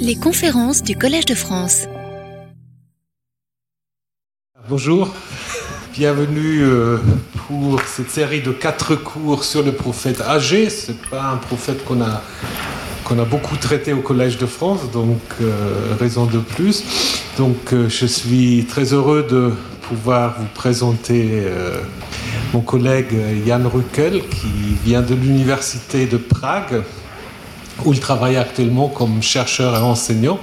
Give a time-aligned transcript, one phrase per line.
[0.00, 1.86] Les conférences du Collège de France.
[4.68, 5.14] Bonjour,
[5.92, 6.98] bienvenue euh,
[7.46, 10.70] pour cette série de quatre cours sur le prophète âgé.
[10.70, 12.22] Ce n'est pas un prophète qu'on a,
[13.10, 16.84] a beaucoup traité au Collège de France, donc euh, raison de plus.
[17.38, 21.44] Donc euh, je suis très heureux de pouvoir vous présenter
[22.54, 23.14] mon collègue
[23.46, 26.82] Jan Ruckel qui vient de l'Université de Prague
[27.84, 30.38] où il travaille actuellement comme chercheur et enseignant.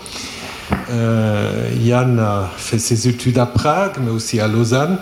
[0.89, 4.97] Euh, Yann a fait ses études à Prague, mais aussi à Lausanne,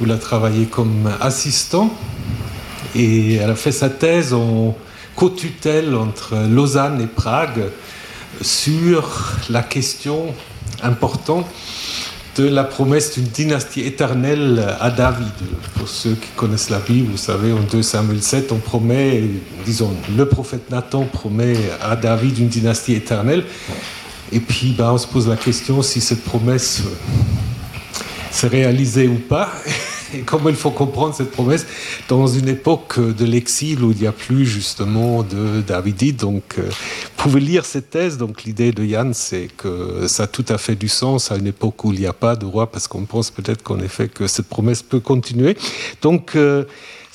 [0.00, 1.92] où il a travaillé comme assistant.
[2.94, 4.76] Et elle a fait sa thèse en
[5.14, 7.70] co-tutelle entre Lausanne et Prague
[8.40, 10.34] sur la question
[10.82, 11.46] importante
[12.36, 15.32] de la promesse d'une dynastie éternelle à David.
[15.76, 19.22] Pour ceux qui connaissent la Bible, vous savez, en 2 Samuel 7, on promet,
[19.64, 23.44] disons, le prophète Nathan promet à David une dynastie éternelle.
[24.32, 26.82] Et puis, ben, on se pose la question si cette promesse
[28.30, 29.52] s'est réalisée ou pas
[30.14, 31.66] et comment il faut comprendre cette promesse
[32.08, 36.20] dans une époque de l'exil où il n'y a plus justement de Davidite.
[36.20, 38.16] Donc, euh, vous pouvez lire cette thèse.
[38.18, 41.46] Donc, l'idée de Yann, c'est que ça a tout à fait du sens à une
[41.46, 44.26] époque où il n'y a pas de roi, parce qu'on pense peut-être qu'en effet que
[44.26, 45.56] cette promesse peut continuer.
[46.02, 46.64] Donc, euh,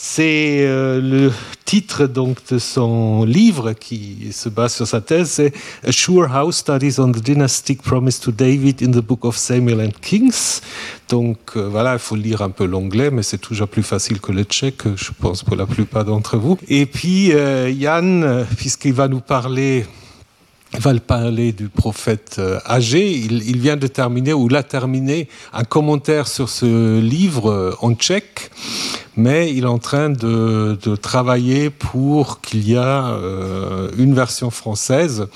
[0.01, 1.29] c'est euh, le
[1.65, 5.53] titre donc de son livre qui se base sur sa thèse, c'est
[5.85, 9.81] A Sure House Studies on the Dynastic Promise to David in the Book of Samuel
[9.81, 10.61] and Kings.
[11.09, 14.31] Donc euh, voilà, il faut lire un peu l'anglais, mais c'est toujours plus facile que
[14.31, 16.57] le tchèque, je pense pour la plupart d'entre vous.
[16.69, 19.85] Et puis euh, Yann, puisqu'il va nous parler
[20.77, 23.09] va parler du prophète âgé.
[23.09, 28.51] Il, vient de terminer, ou l'a terminé, un commentaire sur ce livre en tchèque
[29.19, 35.27] mais il est en train de, travailler pour qu'il y a euh, une version française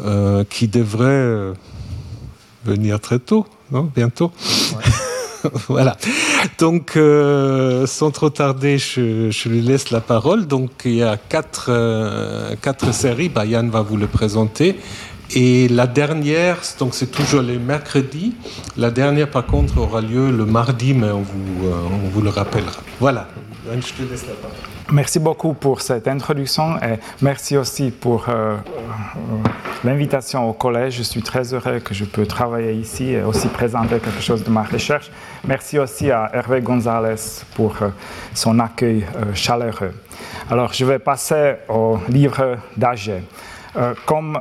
[0.00, 1.52] euh, qui devrait euh,
[2.64, 3.90] venir très tôt, non?
[3.94, 4.30] Bientôt?
[5.68, 5.96] voilà.
[6.58, 10.46] Donc, euh, sans trop tarder, je, lui laisse la parole.
[10.46, 13.28] Donc, il y a quatre, euh, quatre séries.
[13.28, 14.76] Bah, Yann va vous le présenter.
[15.34, 18.34] Et la dernière, donc c'est toujours les mercredis.
[18.76, 21.72] La dernière, par contre, aura lieu le mardi, mais on vous, euh,
[22.04, 22.82] on vous le rappellera.
[23.00, 23.28] Voilà,
[23.66, 24.73] je te laisse la parole.
[24.92, 28.58] Merci beaucoup pour cette introduction et merci aussi pour euh, euh,
[29.82, 30.98] l'invitation au collège.
[30.98, 34.50] Je suis très heureux que je peux travailler ici et aussi présenter quelque chose de
[34.50, 35.10] ma recherche.
[35.46, 37.88] Merci aussi à Hervé Gonzalez pour euh,
[38.34, 39.94] son accueil chaleureux.
[40.50, 43.22] Alors, je vais passer au livre d'Agé.
[43.76, 44.38] Euh, comme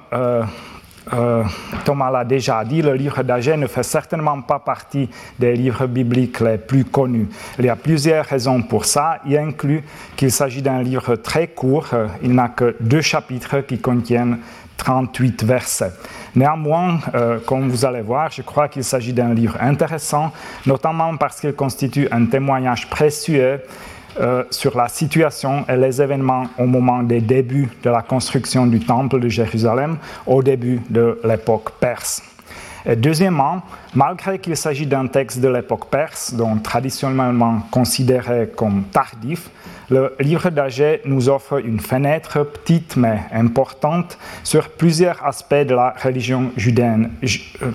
[1.13, 1.43] euh,
[1.85, 6.39] Thomas l'a déjà dit, le livre d'Agé ne fait certainement pas partie des livres bibliques
[6.39, 7.27] les plus connus.
[7.59, 9.19] Il y a plusieurs raisons pour ça.
[9.25, 9.83] Il inclut
[10.15, 11.87] qu'il s'agit d'un livre très court.
[12.21, 14.39] Il n'a que deux chapitres qui contiennent
[14.77, 15.93] 38 versets.
[16.35, 20.31] Néanmoins, euh, comme vous allez voir, je crois qu'il s'agit d'un livre intéressant,
[20.65, 23.61] notamment parce qu'il constitue un témoignage précieux
[24.19, 28.79] euh, sur la situation et les événements au moment des débuts de la construction du
[28.79, 32.21] temple de Jérusalem, au début de l'époque perse.
[32.85, 33.61] Et deuxièmement,
[33.95, 39.49] malgré qu'il s'agit d'un texte de l'époque perse, donc traditionnellement considéré comme tardif,
[39.89, 45.93] le livre d'Agé nous offre une fenêtre petite mais importante sur plusieurs aspects de la
[46.01, 47.11] religion judaine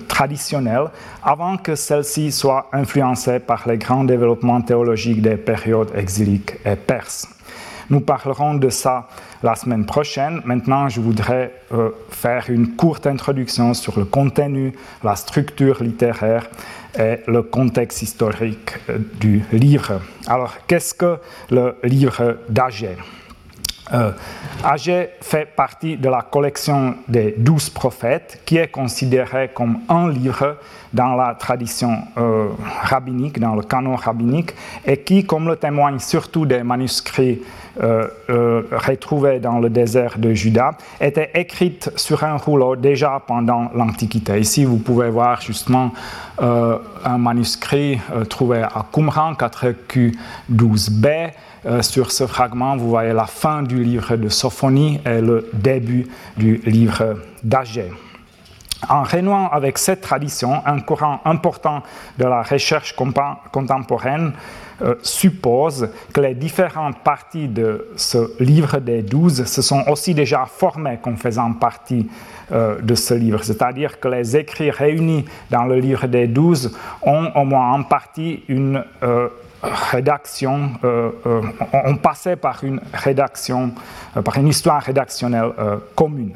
[0.07, 0.87] traditionnelle
[1.23, 7.27] avant que celle-ci soit influencée par les grands développements théologiques des périodes exiliques et perses.
[7.89, 9.07] Nous parlerons de ça
[9.43, 10.41] la semaine prochaine.
[10.45, 14.73] Maintenant, je voudrais euh, faire une courte introduction sur le contenu,
[15.03, 16.49] la structure littéraire
[16.97, 20.01] et le contexte historique euh, du livre.
[20.27, 21.17] Alors, qu'est-ce que
[21.49, 22.97] le livre d'Agé
[23.93, 24.11] euh,
[24.63, 30.57] Agé fait partie de la collection des douze prophètes, qui est considéré comme un livre
[30.93, 32.49] dans la tradition euh,
[32.81, 34.53] rabbinique, dans le canon rabbinique,
[34.85, 37.41] et qui, comme le témoignent surtout des manuscrits
[37.81, 43.69] euh, euh, retrouvés dans le désert de Juda, était écrite sur un rouleau déjà pendant
[43.73, 44.39] l'Antiquité.
[44.39, 45.91] Ici, vous pouvez voir justement
[46.41, 47.99] un manuscrit
[48.29, 51.31] trouvé à Qumran, 4Q12b.
[51.65, 56.07] Euh, sur ce fragment, vous voyez la fin du livre de Sophonie et le début
[56.37, 57.91] du livre d'Agé.
[58.87, 61.83] En renouant avec cette tradition, un courant important
[62.17, 64.31] de la recherche contemporaine
[64.81, 70.45] euh, suppose que les différentes parties de ce livre des douze se sont aussi déjà
[70.45, 72.09] formées comme faisant partie
[72.53, 73.43] euh, de ce livre.
[73.43, 78.43] C'est-à-dire que les écrits réunis dans le livre des douze ont au moins en partie
[78.47, 78.81] une
[79.63, 80.71] euh, rédaction,
[81.73, 83.71] on, passait par une rédaction,
[84.23, 85.51] par une histoire rédactionnelle
[85.95, 86.35] commune.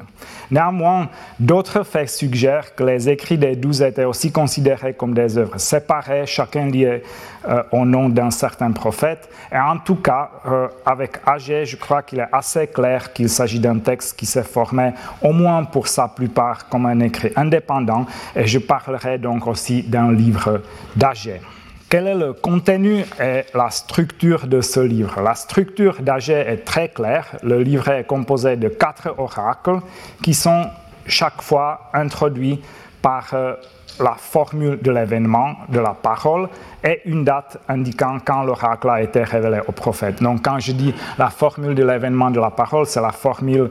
[0.52, 1.10] Néanmoins,
[1.40, 6.25] d'autres faits suggèrent que les écrits des douze étaient aussi considérés comme des œuvres séparées,
[6.25, 7.04] chacun lié
[7.72, 9.30] au nom d'un certain prophète.
[9.52, 10.31] Et en tout cas,
[10.86, 14.92] avec Agé, je crois qu'il est assez clair qu'il s'agit d'un texte qui s'est formé
[15.22, 18.06] au moins pour sa plupart comme un écrit indépendant.
[18.36, 20.62] Et je parlerai donc aussi d'un livre
[20.96, 21.42] d'Agé.
[21.94, 25.22] Quel est le contenu et la structure de ce livre?
[25.22, 27.28] La structure d'Agé est très claire.
[27.44, 29.78] Le livre est composé de quatre oracles
[30.24, 30.66] qui sont
[31.06, 32.60] chaque fois introduits
[33.00, 33.54] par euh,
[34.00, 36.50] la formule de l'événement, de la parole,
[36.84, 40.19] et une date indiquant quand l'oracle a été révélé au prophète.
[40.19, 43.69] Donc quand je dis la formule de l'événement de la parole, c'est la formule,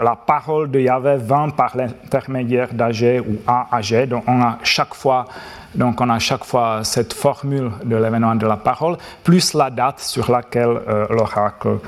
[0.00, 4.06] la parole de Yahvé 20 par l'intermédiaire d'Agé ou AAG.
[4.08, 5.24] Donc on a chaque fois
[5.74, 10.00] donc on a chaque fois cette formule de l'événement de la parole, plus la date
[10.00, 11.78] sur laquelle euh, l'oracle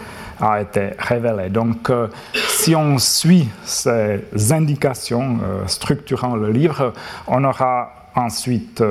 [0.41, 1.49] a été révélé.
[1.49, 4.23] Donc euh, si on suit ces
[4.53, 6.93] indications euh, structurant le livre,
[7.27, 8.83] on aura ensuite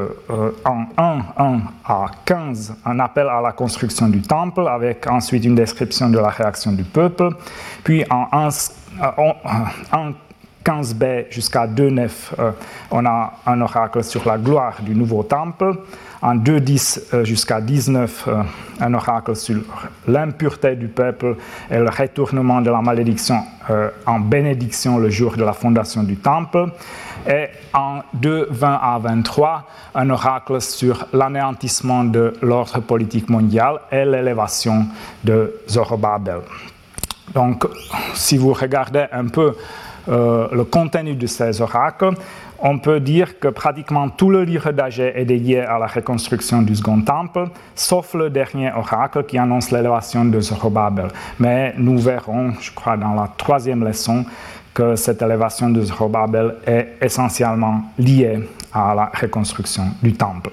[0.63, 5.55] en 1, 1 à 15 un appel à la construction du temple avec ensuite une
[5.55, 7.31] description de la réaction du peuple,
[7.83, 8.49] puis en 1,
[10.67, 12.09] 1 15b jusqu'à 2.9,
[12.39, 12.51] euh,
[12.91, 15.73] on a un oracle sur la gloire du nouveau temple.
[16.21, 18.43] En 2.10 euh, jusqu'à 19, euh,
[18.79, 19.57] un oracle sur
[20.07, 21.35] l'impureté du peuple
[21.69, 23.39] et le retournement de la malédiction
[24.05, 26.67] en bénédiction le jour de la fondation du temple.
[27.27, 34.85] Et en 2.20 à 23, un oracle sur l'anéantissement de l'ordre politique mondial et l'élévation
[35.21, 36.39] de Zorobabel.
[37.33, 37.65] Donc,
[38.13, 39.53] si vous regardez un peu
[40.09, 42.11] euh, le contenu de ces oracles,
[42.59, 46.75] on peut dire que pratiquement tout le livre d'Agé est dédié à la reconstruction du
[46.75, 51.09] second temple, sauf le dernier oracle qui annonce l'élévation de Zorobabel.
[51.39, 54.25] Mais nous verrons, je crois, dans la troisième leçon,
[54.73, 58.39] que cette élévation de Zorobabel est essentiellement liée
[58.73, 60.51] à la reconstruction du temple.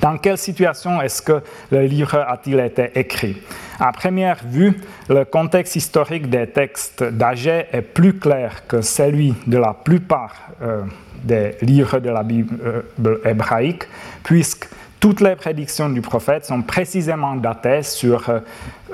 [0.00, 3.36] Dans quelle situation est-ce que le livre a-t-il été écrit?
[3.80, 4.74] À première vue,
[5.08, 10.82] le contexte historique des textes d'Agé est plus clair que celui de la plupart euh,
[11.22, 13.84] des livres de la Bible euh, hébraïque,
[14.24, 14.68] puisque
[14.98, 18.28] toutes les prédictions du prophète sont précisément datées sur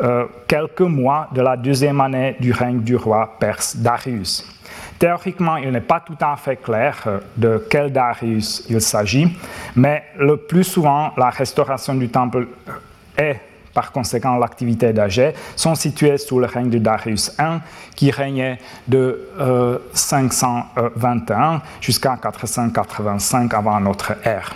[0.02, 4.46] euh, quelques mois de la deuxième année du règne du roi perse Darius.
[5.04, 9.36] Théoriquement, il n'est pas tout à fait clair euh, de quel Darius il s'agit,
[9.76, 12.48] mais le plus souvent, la restauration du temple
[13.18, 13.34] et euh,
[13.74, 17.58] par conséquent l'activité d'Agé sont situées sous le règne de Darius I,
[17.94, 18.56] qui régnait
[18.88, 19.28] de
[19.92, 24.54] 521 euh, jusqu'à 485 avant notre ère.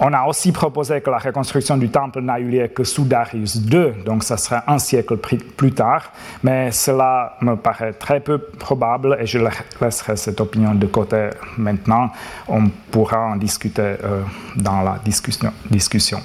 [0.00, 3.56] On a aussi proposé que la reconstruction du temple n'a eu lieu que sous Darius
[3.56, 6.12] II, donc ça serait un siècle plus tard,
[6.42, 9.40] mais cela me paraît très peu probable et je
[9.80, 12.10] laisserai cette opinion de côté maintenant.
[12.46, 14.22] On pourra en discuter euh,
[14.54, 16.20] dans la discussion.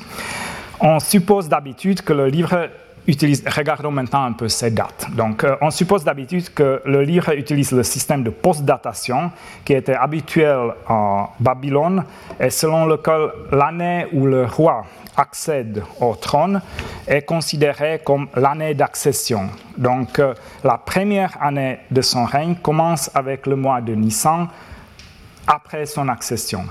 [0.79, 2.69] On suppose d'habitude que le livre
[3.07, 5.07] regardons maintenant un peu ces dates.
[5.13, 9.31] Donc, euh, on suppose d'habitude que le livre utilise le système de post-datation
[9.65, 12.05] qui était habituel en Babylone
[12.39, 14.85] et selon lequel l'année où le roi
[15.15, 16.61] accède au trône
[17.07, 19.49] est considérée comme l'année d'accession.
[19.77, 20.33] Donc, euh,
[20.63, 24.47] la première année de son règne commence avec le mois de Nissan
[25.45, 26.65] après son accession.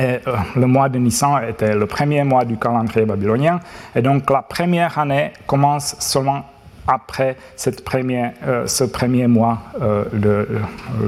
[0.00, 0.18] Euh,
[0.56, 3.60] le mois de Nissan était le premier mois du calendrier babylonien.
[3.94, 6.44] Et donc la première année commence seulement
[6.86, 10.04] après euh, ce premier mois euh,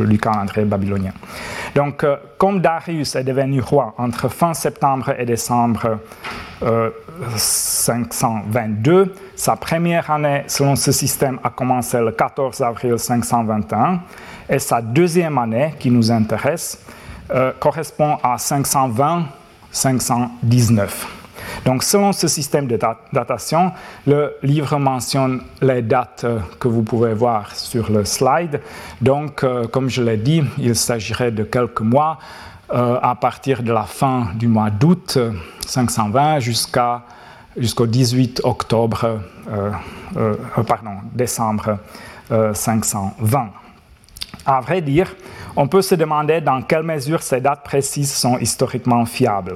[0.06, 1.12] du calendrier babylonien.
[1.75, 2.04] Donc,
[2.37, 5.99] comme Darius est devenu roi entre fin septembre et décembre
[7.34, 14.00] 522, sa première année selon ce système a commencé le 14 avril 521
[14.50, 16.78] et sa deuxième année qui nous intéresse
[17.32, 20.88] euh, correspond à 520-519.
[21.64, 22.78] Donc, selon ce système de
[23.12, 23.72] datation,
[24.06, 28.60] le livre mentionne les dates euh, que vous pouvez voir sur le slide.
[29.00, 32.18] Donc, euh, comme je l'ai dit, il s'agirait de quelques mois
[32.74, 35.18] à partir de la fin du mois d'août
[35.66, 37.02] 520 jusqu'à
[37.54, 39.20] jusqu'au 18 octobre,
[40.66, 41.76] pardon, décembre
[42.30, 43.50] 520.
[44.44, 45.14] À vrai dire,
[45.54, 49.54] on peut se demander dans quelle mesure ces dates précises sont historiquement fiables.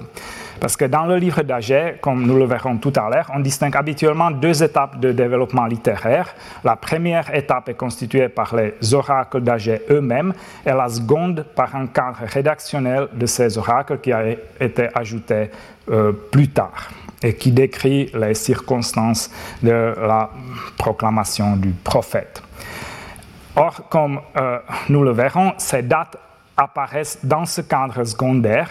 [0.61, 3.77] Parce que dans le livre d'Agé, comme nous le verrons tout à l'heure, on distingue
[3.77, 6.35] habituellement deux étapes de développement littéraire.
[6.65, 10.33] La première étape est constituée par les oracles d'Agé eux-mêmes
[10.65, 14.25] et la seconde par un cadre rédactionnel de ces oracles qui a
[14.61, 15.51] été ajouté
[15.91, 16.91] euh, plus tard
[17.23, 19.31] et qui décrit les circonstances
[19.63, 20.31] de la
[20.77, 22.43] proclamation du prophète.
[23.57, 24.59] Or, comme euh,
[24.91, 26.17] nous le verrons, ces dates
[26.57, 28.69] apparaissent dans ce cadre secondaire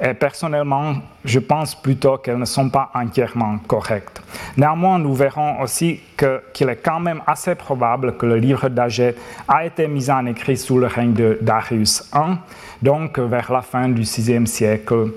[0.00, 4.22] et personnellement, je pense plutôt qu'elles ne sont pas entièrement correctes.
[4.56, 9.14] Néanmoins, nous verrons aussi qu'il est quand même assez probable que le livre d'Agé
[9.46, 12.36] a été mis en écrit sous le règne de Darius I,
[12.82, 15.12] donc vers la fin du VIe siècle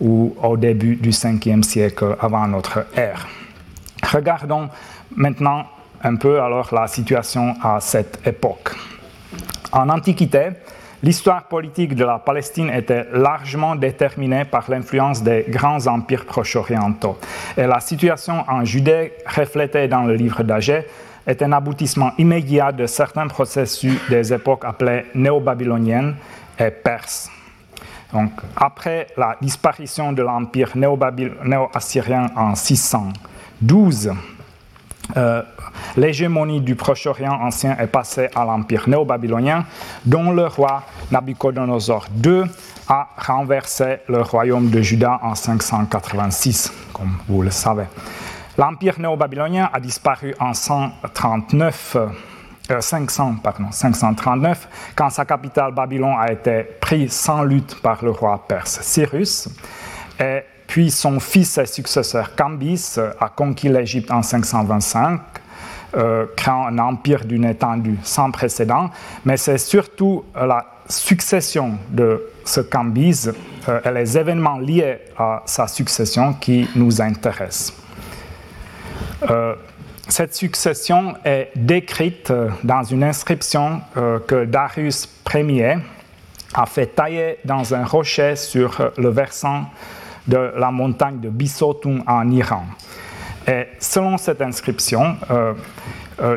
[0.00, 3.26] ou au début du 5e siècle avant notre ère.
[4.12, 4.68] Regardons
[5.14, 5.66] maintenant
[6.02, 8.74] un peu alors la situation à cette époque.
[9.72, 10.50] En Antiquité,
[11.02, 17.18] l'histoire politique de la Palestine était largement déterminée par l'influence des grands empires proche-orientaux.
[17.56, 20.86] Et la situation en Judée, reflétée dans le livre d'Agé,
[21.26, 26.16] est un aboutissement immédiat de certains processus des époques appelées néo-babyloniennes
[26.58, 27.30] et perses.
[28.12, 34.10] Donc, après la disparition de l'empire néo-assyrien en 612,
[35.16, 35.42] euh,
[35.96, 39.64] l'hégémonie du Proche-Orient ancien est passée à l'empire néo-babylonien,
[40.04, 42.44] dont le roi Nabucodonosor II
[42.88, 47.84] a renversé le royaume de Juda en 586, comme vous le savez.
[48.58, 51.96] L'empire néo-babylonien a disparu en 139
[52.78, 58.44] 500, euh, 539, quand sa capitale Babylone a été prise sans lutte par le roi
[58.46, 59.48] perse Cyrus.
[60.70, 65.20] Puis son fils et successeur Cambis a conquis l'Égypte en 525,
[65.96, 68.88] euh, créant un empire d'une étendue sans précédent.
[69.24, 73.28] Mais c'est surtout la succession de ce Cambis
[73.68, 77.74] euh, et les événements liés à sa succession qui nous intéressent.
[80.10, 85.76] Cette succession est décrite euh, dans une inscription euh, que Darius Ier
[86.52, 89.66] a fait tailler dans un rocher sur euh, le versant
[90.26, 92.64] de la montagne de Bissotum en Iran.
[93.46, 95.16] Et selon cette inscription,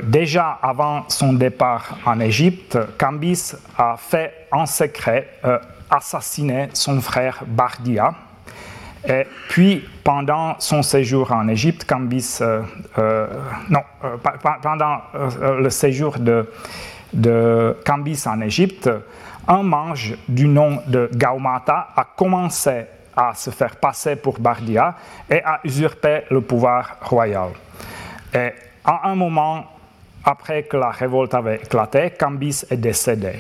[0.04, 5.28] déjà avant son départ en Égypte, Cambis a fait en secret
[5.90, 8.14] assassiner son frère Bardia,
[9.06, 12.62] et puis, pendant son séjour en Égypte, Cambis, euh,
[12.98, 13.28] euh,
[13.70, 14.16] non, euh,
[14.62, 15.00] pendant
[15.60, 16.48] le séjour de,
[17.86, 18.90] Cambis en Égypte,
[19.48, 24.96] un mage du nom de Gaumata a commencé à se faire passer pour Bardia
[25.30, 27.50] et a usurpé le pouvoir royal.
[28.34, 28.52] Et
[28.84, 29.66] à un moment
[30.24, 33.34] après que la révolte avait éclaté, Cambis est décédé.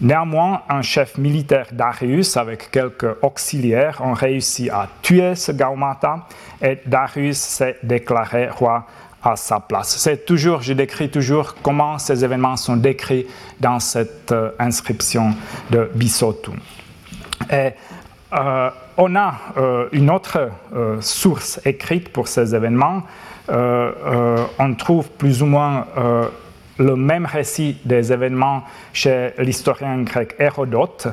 [0.00, 6.26] Néanmoins, un chef militaire Darius avec quelques auxiliaires ont réussi à tuer ce Gaumata
[6.62, 8.86] et Darius s'est déclaré roi
[9.22, 9.96] à sa place.
[9.98, 13.26] C'est toujours, je décris toujours comment ces événements sont décrits
[13.58, 15.34] dans cette euh, inscription
[15.70, 16.52] de Bisotu.
[17.50, 17.72] Et
[18.32, 20.50] euh, on a euh, une autre
[21.00, 23.02] source écrite pour ces événements.
[23.48, 25.86] on trouve plus ou moins
[26.78, 28.62] le même récit des événements
[28.92, 31.08] chez l'historien grec Hérodote,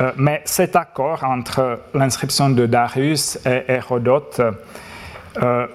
[0.00, 4.40] euh, mais cet accord entre l'inscription de Darius et Hérodote
[5.42, 5.66] euh,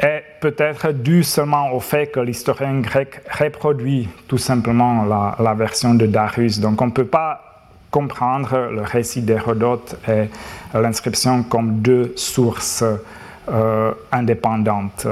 [0.00, 5.04] est peut-être dû seulement au fait que l'historien grec reproduit tout simplement
[5.38, 6.58] la, version de Darius.
[6.58, 7.53] Donc on ne peut pas
[7.94, 10.28] comprendre le récit d'Hérodote et
[10.76, 12.82] l'inscription comme deux sources
[13.48, 15.06] euh, indépendantes.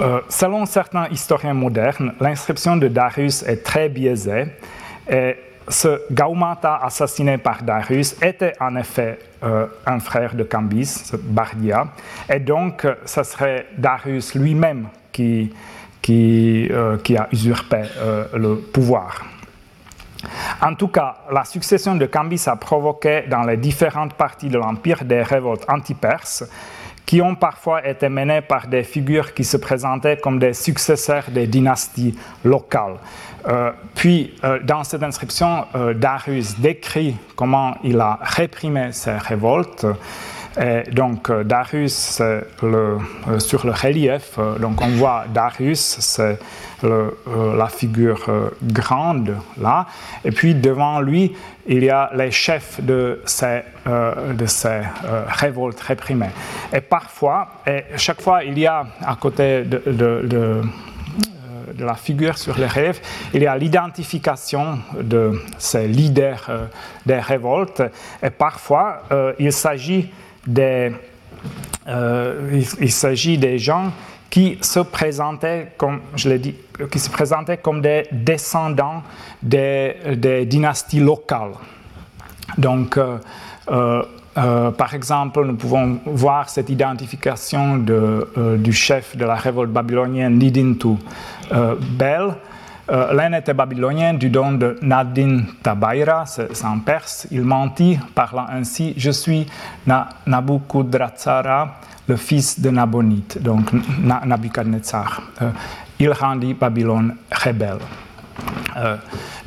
[0.00, 4.46] Euh, selon certains historiens modernes, l'inscription de Darius est très biaisée
[5.10, 5.36] et
[5.68, 11.88] ce Gaumata assassiné par Darius était en effet euh, un frère de Cambis, Bardia,
[12.32, 15.52] et donc ce serait Darius lui-même qui,
[16.08, 17.82] a usurpé
[18.34, 19.33] le pouvoir.
[20.60, 25.04] En tout cas, la succession de Cambis a provoqué dans les différentes parties de l'Empire
[25.04, 26.44] des révoltes anti-perses
[27.06, 31.46] qui ont parfois été menés par des figures qui se présentaient comme des successeurs des
[31.46, 32.96] dynasties locales.
[33.46, 39.86] Euh, puis, euh, dans cette inscription, euh, Darius décrit comment il a réprimé ces révoltes.
[40.60, 42.22] Et donc, Darius,
[42.62, 42.98] le,
[43.38, 46.38] sur le relief, donc on voit Darius, c'est
[46.82, 49.86] la figure grande là,
[50.24, 51.34] et puis devant lui,
[51.66, 53.62] il y a les chefs de ces,
[55.28, 56.30] révoltes réprimées.
[56.72, 60.62] Et parfois, et chaque fois, il y a à côté de
[61.78, 63.00] la figure sur les rêves,
[63.32, 66.68] il y a l'identification de ces leaders
[67.04, 67.82] des révoltes
[68.22, 69.02] et parfois
[69.38, 70.10] il s'agit
[70.46, 70.92] des,
[71.88, 73.92] il s'agit des gens
[74.34, 76.56] qui se présentaient comme, je l'ai dit,
[76.90, 79.04] qui se présentaient comme des descendants
[79.40, 81.52] des, dynasties locales.
[82.58, 83.18] Donc, euh,
[83.70, 84.02] euh,
[84.36, 90.36] euh, par exemple, nous pouvons voir cette identification de, du chef de la révolte babylonienne
[90.36, 90.96] Nidintu
[91.96, 92.34] Bel.
[92.88, 97.26] L'un était babylonien du don de Nadin Tabaira, c'est en perse.
[97.30, 99.46] Il mentit, parlant ainsi Je suis
[100.26, 101.68] Nabucodonosor,
[102.06, 103.72] le fils de Nabonite, donc
[104.02, 105.22] Nabucodonosor.
[105.40, 105.50] Euh,
[105.98, 107.78] il rendit Babylone rebelle.
[108.76, 108.96] Euh,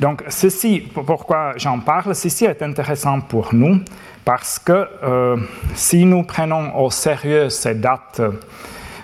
[0.00, 3.80] donc, ceci, pourquoi j'en parle, ceci est intéressant pour nous
[4.24, 5.36] parce que euh,
[5.74, 8.20] si nous prenons au sérieux ces dates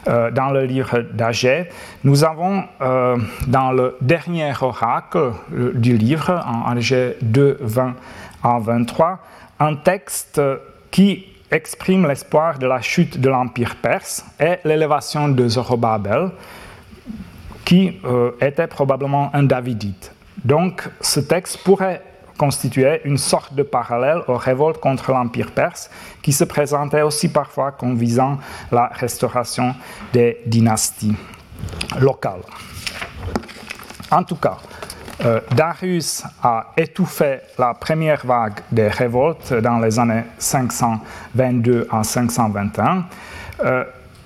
[0.07, 1.69] dans le livre d'Agé,
[2.03, 7.95] nous avons dans le dernier oracle du livre, en Agé 2, 20
[8.43, 9.19] à 23,
[9.61, 10.41] un texte
[10.91, 16.31] qui exprime l'espoir de la chute de l'Empire perse et l'élévation de Zorobabel,
[17.65, 20.13] qui euh, était probablement un Davidite.
[20.45, 22.03] Donc ce texte pourrait
[22.37, 25.91] constituer une sorte de parallèle aux révoltes contre l'Empire perse,
[26.23, 28.39] qui se présentait aussi parfois comme visant
[28.73, 29.75] la restauration
[30.13, 31.17] des dynasties
[32.01, 32.43] locales.
[34.11, 34.59] En tout cas,
[35.25, 43.05] euh, Darius a étouffé la première vague des révoltes dans les années 522 à 521
[43.65, 43.85] euh,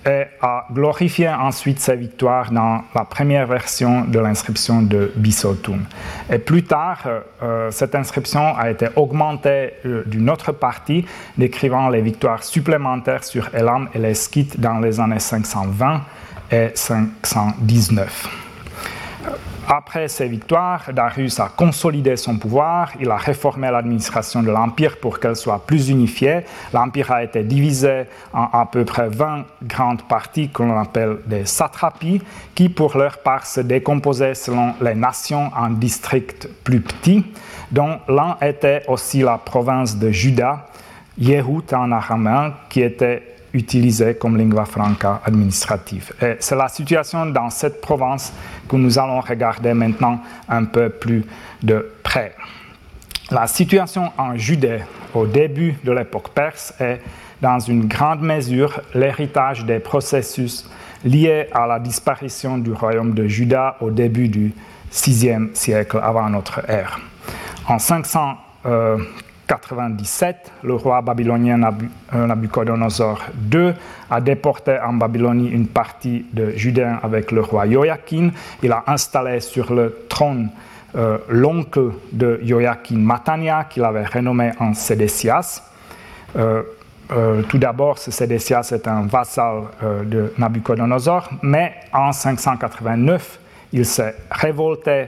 [0.08, 5.84] et a glorifié ensuite ses victoires dans la première version de l'inscription de Bissotum.
[6.32, 7.06] Et plus tard,
[7.42, 9.74] euh, cette inscription a été augmentée
[10.06, 11.04] d'une autre partie,
[11.36, 16.00] décrivant les victoires supplémentaires sur Elam et les Skythes dans les années 520
[16.50, 18.47] et 519.
[19.70, 25.20] Après ces victoires, Darius a consolidé son pouvoir, il a réformé l'administration de l'Empire pour
[25.20, 26.40] qu'elle soit plus unifiée.
[26.72, 31.44] L'Empire a été divisé en à peu près 20 grandes parties que l'on appelle des
[31.44, 32.22] satrapies,
[32.54, 37.26] qui pour leur part se décomposaient selon les nations en districts plus petits,
[37.70, 40.66] dont l'un était aussi la province de Juda,
[41.18, 46.12] Yehut en araméen, qui était utilisé comme lingua franca administrative.
[46.22, 48.32] Et c'est la situation dans cette province
[48.68, 51.24] que nous allons regarder maintenant un peu plus
[51.62, 52.34] de près.
[53.30, 54.80] La situation en Judée
[55.12, 57.00] au début de l'époque perse est
[57.42, 60.68] dans une grande mesure l'héritage des processus
[61.04, 64.52] liés à la disparition du royaume de Juda au début du
[64.90, 66.98] VIe siècle avant notre ère.
[67.68, 68.36] En 500,
[69.48, 71.60] 97, le roi babylonien
[72.14, 73.72] euh, Nabucodonosor II
[74.10, 78.30] a déporté en Babylonie une partie de Judéens avec le roi Joachim.
[78.62, 80.50] Il a installé sur le trône
[80.96, 85.62] euh, l'oncle de Joachim Matania, qu'il avait renommé en Sédécias.
[86.36, 86.62] Euh,
[87.48, 89.62] tout d'abord, ce Sédécias est un vassal
[90.04, 93.40] de Nabucodonosor, mais en 589,
[93.72, 95.06] il s'est révolté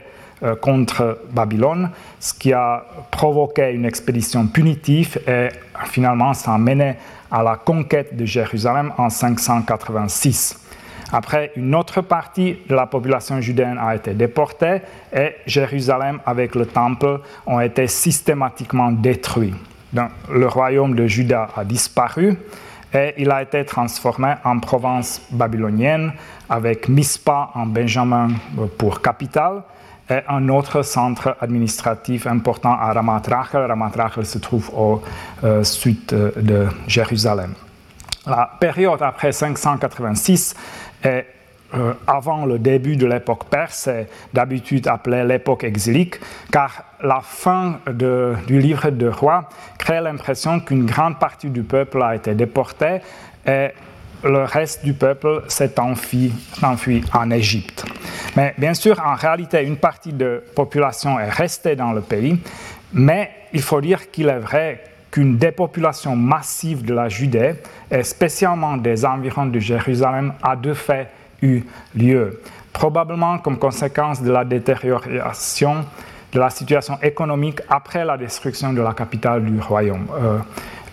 [0.61, 5.49] contre Babylone, ce qui a provoqué une expédition punitive et
[5.87, 6.97] finalement ça a mené
[7.31, 10.59] à la conquête de Jérusalem en 586.
[11.13, 14.81] Après, une autre partie de la population judaine a été déportée
[15.13, 19.55] et Jérusalem avec le temple ont été systématiquement détruits.
[19.93, 22.37] le royaume de Juda a disparu
[22.95, 26.13] et il a été transformé en province babylonienne
[26.49, 28.29] avec Mispa en Benjamin
[28.79, 29.63] pour capitale
[30.11, 33.63] et un autre centre administratif important à Ramat Rachel.
[33.63, 35.03] Ramat Rachel se trouve au
[35.45, 37.55] euh, sud de Jérusalem.
[38.27, 40.55] La période après 586
[41.03, 41.27] est
[41.73, 46.17] euh, avant le début de l'époque perse, est d'habitude appelée l'époque exilique,
[46.51, 52.17] car la fin du livre de roi crée l'impression qu'une grande partie du peuple a
[52.17, 53.01] été déportée
[53.47, 53.69] et
[54.25, 56.33] le reste du peuple s'est enfui,
[57.13, 57.85] en Égypte.
[58.37, 62.39] Mais bien sûr, en réalité, une partie de la population est restée dans le pays,
[62.93, 67.55] mais il faut dire qu'il est vrai qu'une dépopulation massive de la Judée,
[67.91, 71.09] et spécialement des environs de Jérusalem, a de fait
[71.43, 71.63] eu
[71.97, 72.41] lieu,
[72.73, 75.85] probablement comme conséquence de la détérioration
[76.33, 80.07] de la situation économique après la destruction de la capitale du royaume.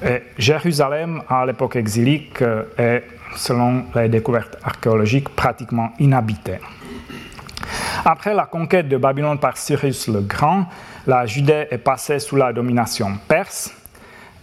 [0.03, 3.03] Euh, Jérusalem, à l'époque exilique, euh, est
[3.35, 6.59] selon les découvertes archéologiques, pratiquement inhabité.
[8.05, 10.65] Après la conquête de Babylone par Cyrus le Grand,
[11.05, 13.73] la Judée est passée sous la domination perse.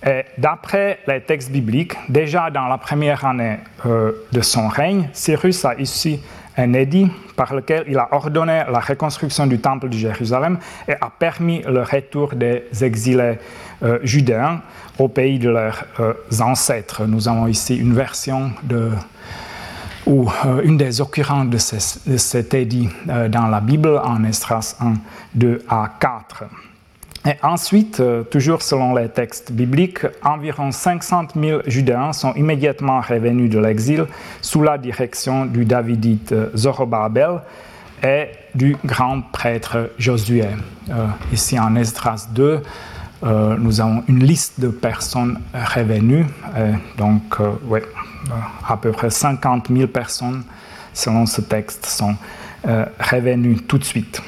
[0.06, 5.64] Et d'après les textes bibliques, déjà dans la première année euh, de son règne, Cyrus
[5.64, 6.20] a ici
[6.56, 11.10] un édit par lequel il a ordonné la reconstruction du temple de Jérusalem et a
[11.10, 13.38] permis le retour des exilés
[13.82, 14.60] euh, judéens
[14.98, 17.06] au pays de leurs euh, ancêtres.
[17.06, 18.90] Nous avons ici une version de
[20.06, 24.94] ou euh, une des occurrences de, cet édit dans la Bible en Estras 1,
[25.34, 26.44] 2 à 4.
[27.26, 33.58] Et ensuite, toujours selon les textes bibliques, environ 500 000 Judéens sont immédiatement revenus de
[33.58, 34.04] l'exil
[34.42, 37.40] sous la direction du Davidite Zorobabel
[38.02, 40.44] et du grand prêtre Josué.
[41.32, 42.60] ici en Esdras 2,
[43.24, 46.26] euh, nous avons une liste de personnes revenues,
[46.98, 48.32] donc euh, ouais, euh,
[48.68, 50.44] à peu près 50 000 personnes,
[50.92, 52.16] selon ce texte, sont
[52.64, 54.22] revenues tout de suite.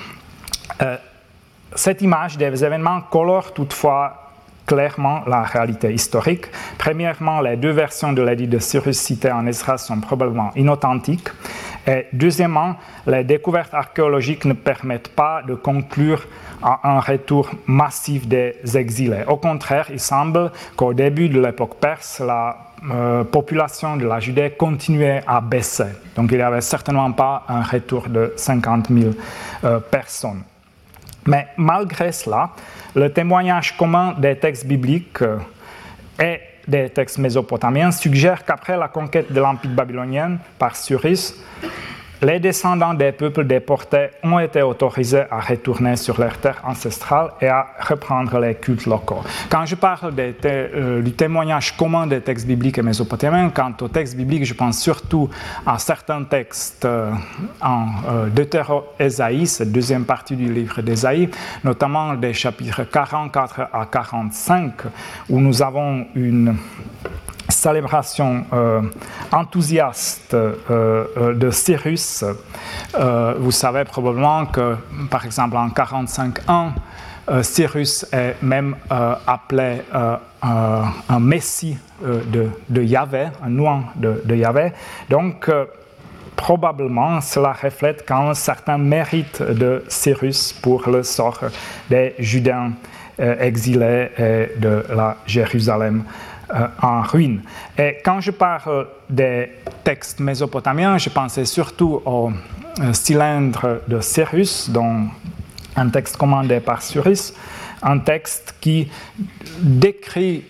[1.74, 4.26] cette image des événements colore toutefois
[4.66, 6.46] clairement la réalité historique.
[6.76, 11.28] Premièrement, les deux versions de l'édit de Cyrus citées en Israël sont probablement inauthentiques.
[11.86, 16.26] Et deuxièmement, les découvertes archéologiques ne permettent pas de conclure
[16.62, 19.24] à un retour massif des exilés.
[19.28, 22.56] Au contraire, il semble qu'au début de l'époque perse, la
[22.90, 25.86] euh, population de la Judée continuait à baisser.
[26.14, 29.12] Donc il n'y avait certainement pas un retour de 50 000
[29.64, 30.42] euh, personnes.
[31.26, 32.50] Mais malgré cela,
[32.94, 35.38] le témoignage commun des textes bibliques euh,
[36.20, 41.34] et des textes mésopotamiens suggère qu'après la conquête de l'Empire babylonien par Cyrus,
[42.22, 47.48] les descendants des peuples déportés ont été autorisés à retourner sur leurs terres ancestrales et
[47.48, 49.22] à reprendre les cultes locaux.
[49.50, 54.16] Quand je parle euh, du témoignage commun des textes bibliques et mésopotamiens, quant aux textes
[54.16, 55.28] bibliques, je pense surtout
[55.66, 57.10] à certains textes euh,
[57.60, 61.28] en euh, Deutéro-Ésaïe, cette deuxième partie du livre d'Ésaïe,
[61.64, 64.72] notamment des chapitres 44 à 45,
[65.28, 66.56] où nous avons une
[67.48, 68.82] célébration euh,
[69.32, 72.24] enthousiaste euh, euh, de Cyrus,
[73.38, 74.76] vous savez probablement que,
[75.10, 79.82] par exemple, en 45.1, Cyrus est même appelé
[80.42, 84.72] un messie de, de, Yahvé, un noir de, de Yahvé.
[85.10, 85.50] Donc,
[86.36, 91.40] probablement, cela reflète quand certain mérite de Cyrus pour le sort
[91.90, 92.72] des Judéens
[93.18, 96.04] exilés et de la Jérusalem
[96.54, 97.42] euh, en ruine.
[97.76, 99.50] Et quand je parle des
[99.82, 102.30] textes mésopotamiens, je pensais surtout au
[102.78, 105.08] euh, cylindre de Cyrus, dont
[105.74, 107.34] un texte commandé par Cyrus,
[107.82, 108.88] un texte qui
[109.58, 110.44] décrit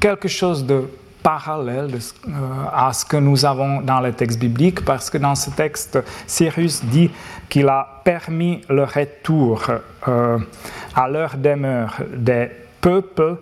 [0.00, 0.90] quelque chose de
[1.22, 2.30] parallèle euh,
[2.72, 6.84] à ce que nous avons dans les textes bibliques, parce que dans ce texte, Cyrus
[6.84, 7.12] dit
[7.48, 9.70] qu'il a permis le retour
[10.02, 13.36] à leur demeure des peuples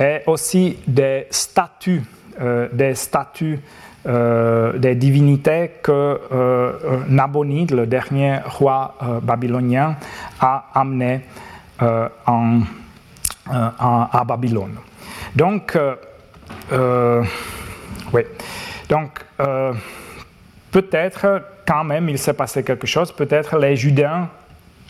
[0.00, 2.02] et aussi des statues,
[2.40, 3.60] euh, des statues
[4.06, 6.72] euh, des divinités que euh,
[7.06, 9.96] Nabonide, le dernier roi babylonien,
[10.40, 11.20] a amené
[12.26, 12.60] en,
[13.46, 14.76] à Babylone.
[15.36, 15.78] Donc,
[18.12, 18.22] oui.
[18.88, 19.24] Donc,
[20.70, 24.30] peut-être quand même il s'est passé quelque chose, peut-être les Judéens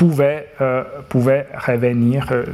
[0.00, 0.82] pouvaient, euh,
[1.66, 2.46] revenir, euh,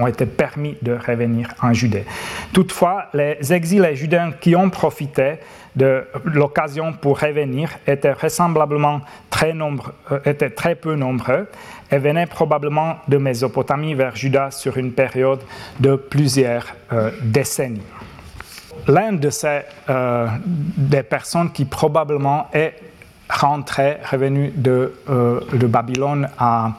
[0.00, 2.06] ont été permis de revenir en Judée.
[2.54, 5.34] Toutefois, les exilés judains qui ont profité
[5.76, 11.46] de l'occasion pour revenir étaient vraisemblablement très, nombreux, euh, étaient très peu nombreux
[11.90, 15.40] et venaient probablement de Mésopotamie vers Juda sur une période
[15.80, 16.74] de plusieurs
[17.20, 17.90] décennies.
[18.88, 19.60] L'un de ces
[20.76, 22.74] des personnes qui probablement est
[23.28, 26.72] rentré, revenu de, de Babylone à,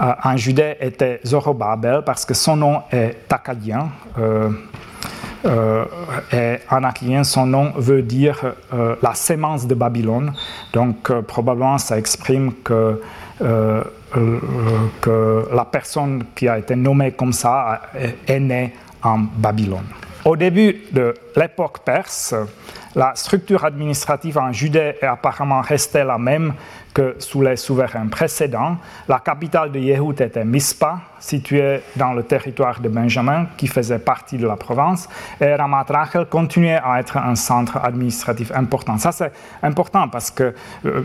[0.00, 3.90] euh, en Judée était Zorobabel parce que son nom est acadien.
[4.18, 4.50] Euh,
[5.44, 5.84] euh,
[6.32, 8.54] et en acadien, son nom veut dire
[9.02, 10.32] la sémence de Babylone.
[10.72, 13.00] Donc, probablement, ça exprime que,
[15.00, 17.80] que la personne qui a été nommée comme ça
[18.26, 19.86] est née en Babylone.
[20.26, 22.34] Au début de l'époque perse,
[22.96, 26.54] la structure administrative en Judée est apparemment restée la même
[26.92, 28.78] que sous les souverains précédents.
[29.08, 34.38] La capitale de Yehud était Mispa, située dans le territoire de Benjamin, qui faisait partie
[34.38, 35.08] de la province,
[35.40, 38.98] et Ramat Rachel continuait à être un centre administratif important.
[38.98, 40.52] Ça, c'est important parce que
[40.84, 41.02] euh,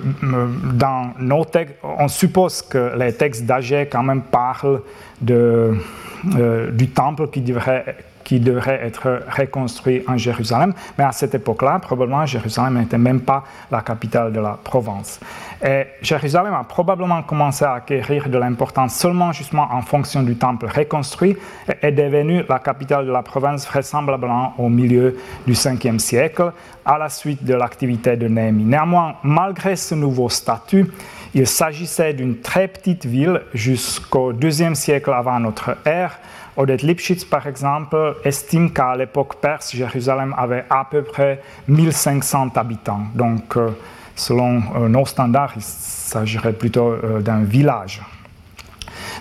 [0.73, 4.81] dans nos textes, on suppose que les textes d'Agé quand même parlent
[5.29, 7.95] euh, du temple qui devrait
[8.25, 10.73] qui devrait être reconstruit en Jérusalem.
[10.97, 15.19] Mais à cette époque-là, probablement, Jérusalem n'était même pas la capitale de la province.
[15.63, 20.65] Et Jérusalem a probablement commencé à acquérir de l'importance seulement justement en fonction du temple
[20.65, 21.37] reconstruit
[21.69, 26.51] et est devenue la capitale de la province vraisemblablement au milieu du 5e siècle,
[26.83, 28.65] à la suite de l'activité de Néhémie.
[28.65, 30.87] Néanmoins, malgré ce nouveau statut,
[31.35, 36.17] il s'agissait d'une très petite ville jusqu'au IIe siècle avant notre ère.
[36.57, 43.01] Odette Lipschitz, par exemple, estime qu'à l'époque perse, Jérusalem avait à peu près 1500 habitants.
[43.13, 43.71] Donc, euh,
[44.15, 48.01] selon euh, nos standards, il s'agirait plutôt euh, d'un village.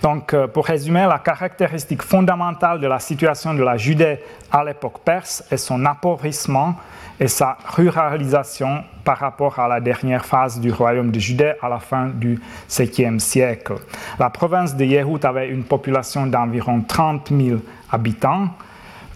[0.04, 4.18] Donc, pour résumer, la caractéristique fondamentale de la situation de la Judée
[4.52, 6.74] à l'époque perse est son appauvrissement
[7.18, 11.78] et sa ruralisation par rapport à la dernière phase du royaume de Judée à la
[11.78, 12.38] fin du
[12.68, 13.76] 7e siècle.
[14.18, 18.48] La province de Yehud avait une population d'environ 30 000 habitants,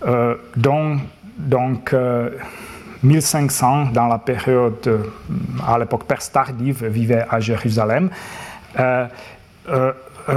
[0.06, 0.96] euh, dont
[1.36, 1.94] donc
[3.02, 5.02] 1500 euh, dans la période euh,
[5.66, 8.08] à l'époque perse tardive vivaient à Jérusalem.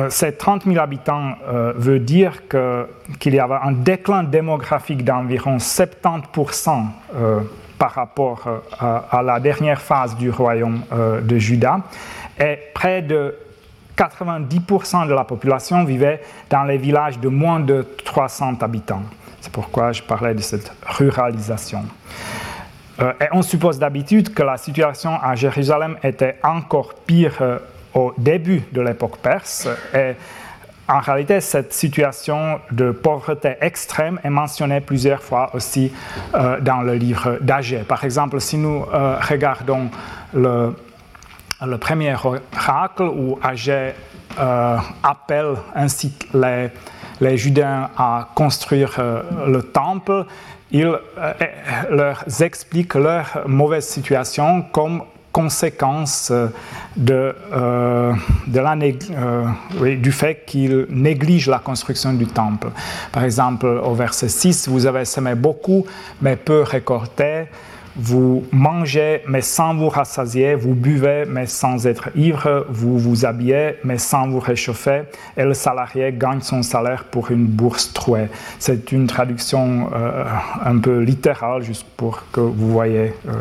[0.09, 1.35] Ces 30 000 habitants
[1.75, 6.85] veut dire qu'il y avait un déclin démographique d'environ 70%
[7.81, 11.79] par rapport euh, à, la dernière phase du royaume euh, de Juda.
[12.39, 13.35] Et près de
[13.97, 19.01] 90% de la population vivait dans les villages de moins de 300 habitants.
[19.39, 21.83] C'est pourquoi je parlais de cette ruralisation.
[22.99, 27.41] Euh, et on suppose d'habitude que la situation à Jérusalem était encore pire
[27.93, 29.67] au début de l'époque perse.
[29.93, 30.15] Et
[30.91, 35.91] en réalité, cette situation de pauvreté extrême est mentionnée plusieurs fois aussi
[36.33, 37.79] euh, dans le livre d'Agé.
[37.79, 39.89] Par exemple, si nous euh, regardons
[40.33, 40.75] le,
[41.79, 43.93] premier oracle où Agé
[44.37, 46.69] euh, appelle ainsi les,
[47.21, 48.99] les Judéens à construire
[49.47, 50.25] le temple,
[50.71, 50.93] il
[51.89, 56.33] leur explique leur mauvaise situation comme conséquence
[56.95, 58.13] de, euh,
[58.47, 62.67] de la, euh, du fait qu'il néglige la construction du temple.
[63.11, 65.85] Par exemple, au verset 6, vous avez semé beaucoup,
[66.21, 67.45] mais peu récolté
[67.95, 73.75] vous mangez mais sans vous rassasier, vous buvez mais sans être ivre, vous vous habillez
[73.83, 75.03] mais sans vous réchauffer,
[75.37, 78.27] et le salarié gagne son salaire pour une bourse trouée.
[78.59, 80.23] C'est une traduction euh,
[80.63, 83.33] un peu littérale, juste pour que vous voyez, euh,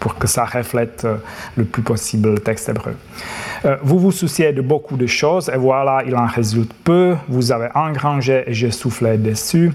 [0.00, 1.16] pour que ça reflète euh,
[1.56, 2.94] le plus possible le texte hébreu.
[3.82, 7.16] vous vous souciez de beaucoup de choses, et voilà, il en résulte peu.
[7.28, 9.72] Vous avez engrangé et j'ai soufflé dessus.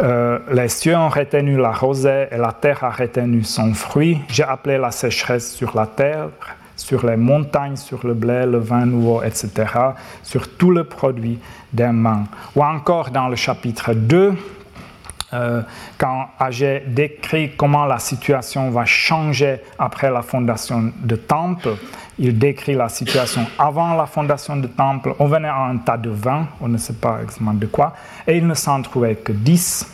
[0.00, 4.20] Euh, les cieux ont retenu la rosée et la terre a retenu son fruit.
[4.28, 6.28] J'ai appelé la sécheresse sur la terre,
[6.76, 9.50] sur les montagnes, sur le blé, le vin nouveau, etc.,
[10.22, 11.38] sur tout le produit
[11.72, 12.24] des mains.
[12.54, 14.34] Ou encore dans le chapitre 2,
[15.34, 15.62] euh,
[15.98, 21.70] quand Agé décrit comment la situation va changer après la fondation du temple,
[22.18, 25.14] il décrit la situation avant la fondation du temple.
[25.18, 27.94] On venait à un tas de vin, on ne sait pas exactement de quoi,
[28.26, 29.86] et il ne s'en trouvait que 10.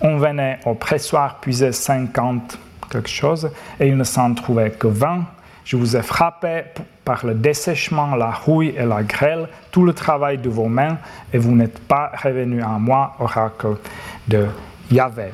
[0.00, 2.58] On venait au pressoir puiser 50
[2.90, 5.24] quelque chose, et il ne s'en trouvait que 20.
[5.64, 6.62] Je vous ai frappé
[7.04, 10.96] par le dessèchement, la rouille et la grêle, tout le travail de vos mains,
[11.32, 13.76] et vous n'êtes pas revenu à moi, oracle
[14.26, 14.46] de
[14.90, 15.32] Yahvé.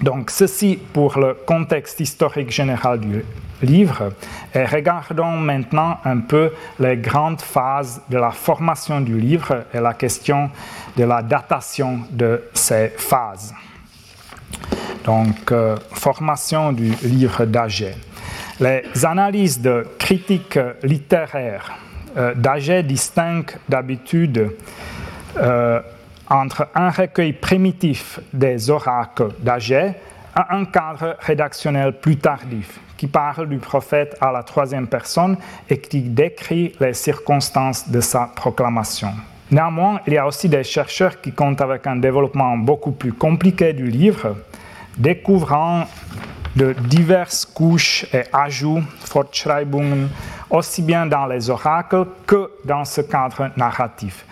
[0.00, 3.24] Donc ceci pour le contexte historique général du
[3.62, 4.12] livre.
[4.54, 9.94] Et regardons maintenant un peu les grandes phases de la formation du livre et la
[9.94, 10.50] question
[10.96, 13.54] de la datation de ces phases.
[15.04, 17.94] Donc, euh, formation du livre d'Agé.
[18.60, 21.78] Les analyses de critique littéraire
[22.16, 24.50] euh, d'Agé distinguent d'habitude
[25.36, 25.80] euh,
[26.28, 29.92] entre un recueil primitif des oracles d'Agé
[30.50, 35.36] un cadre rédactionnel plus tardif qui parle du prophète à la troisième personne
[35.68, 39.12] et qui décrit les circonstances de sa proclamation.
[39.50, 43.72] Néanmoins, il y a aussi des chercheurs qui comptent avec un développement beaucoup plus compliqué
[43.72, 44.36] du livre,
[44.98, 45.86] découvrant
[46.54, 50.08] de diverses couches et ajouts, Fortschreibungen,
[50.50, 54.26] aussi bien dans les oracles que dans ce cadre narratif.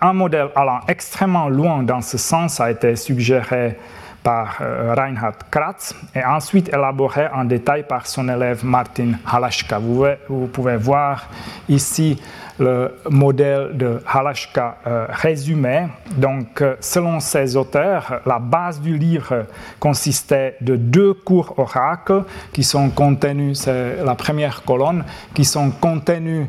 [0.00, 3.76] Un modèle allant extrêmement loin dans ce sens a été suggéré
[4.22, 9.78] par euh, Reinhard Kratz et ensuite élaboré en détail par son élève Martin Halaschka.
[9.78, 11.28] Vous, pouvez voir
[11.68, 12.20] ici
[12.58, 15.86] le modèle de Halaschka euh, résumé.
[16.16, 19.46] Donc, euh, selon ces auteurs, la base du livre
[19.78, 25.04] consistait de deux courts oracles qui sont contenus, c'est la première colonne,
[25.34, 26.46] qui sont contenus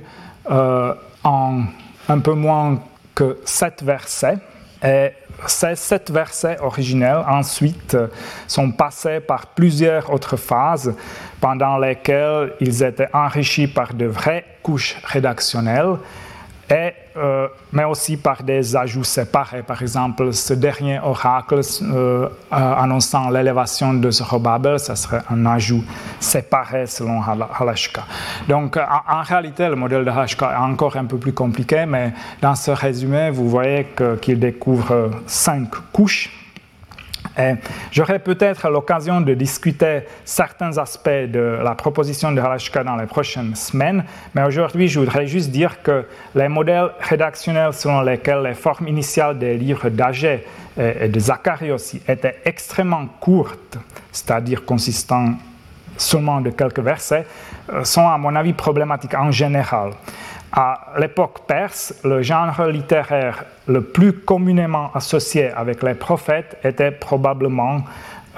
[1.23, 1.61] en
[2.09, 2.79] un peu moins
[3.13, 4.39] que sept versets
[4.83, 5.11] Et
[5.47, 7.97] ces sept versets originels, ensuite,
[8.47, 10.93] sont passés par plusieurs autres phases
[11.39, 15.97] pendant lesquelles ils étaient enrichis par de vraies couches rédactionnelles
[16.69, 19.63] et, euh, mais aussi par des ajouts séparés.
[19.63, 25.83] Par exemple, ce dernier oracle euh, annonçant l'élévation de Zorobabel, ce serait un ajout
[26.19, 28.03] séparé selon Halashka.
[28.47, 32.55] Donc, en, réalité, le modèle de Halashka est encore un peu plus compliqué, mais dans
[32.55, 33.87] ce résumé, vous voyez
[34.21, 36.31] qu'il découvre cinq couches
[37.91, 43.55] J'aurai peut-être l'occasion de discuter certains aspects de la proposition de Halashka dans les prochaines
[43.55, 44.03] semaines,
[44.35, 49.37] mais aujourd'hui, je voudrais juste dire que les modèles rédactionnels selon lesquels les formes initiales
[49.37, 50.45] des livres d'Agé
[50.77, 53.77] et de Zacharie aussi étaient extrêmement courtes,
[54.11, 55.33] c'est-à-dire consistant
[55.99, 57.25] seulement de quelques versets,
[57.71, 59.91] euh, sont à mon avis problématiques en général.
[60.51, 67.81] À l'époque perse, le genre littéraire le plus communément associé avec les prophètes était probablement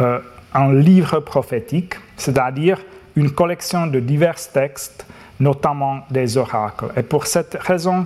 [0.01, 0.19] euh,
[0.53, 2.79] un livre prophétique, c'est-à-dire
[3.15, 5.05] une collection de divers textes,
[5.39, 6.87] notamment des oracles.
[6.97, 8.05] Et pour cette raison,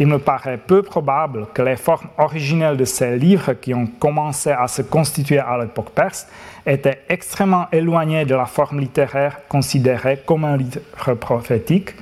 [0.00, 4.50] il me paraît peu probable que les formes originelles de ces livres qui ont commencé
[4.50, 6.26] à se constituer à l'époque perse
[6.66, 11.94] étaient extrêmement éloignées de la forme littéraire considérée comme un livre prophétique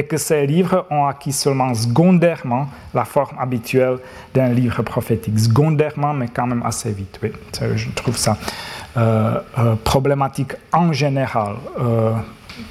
[0.00, 3.98] et que ces livres ont acquis seulement secondairement la forme habituelle
[4.32, 5.38] d'un livre prophétique.
[5.38, 7.20] Secondairement, mais quand même assez vite.
[7.60, 8.38] Je trouve ça
[8.96, 12.14] euh, euh, problématique en général, euh,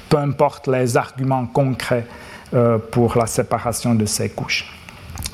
[0.08, 2.06] peu importe les arguments concrets
[2.90, 4.79] pour la séparation de ces couches.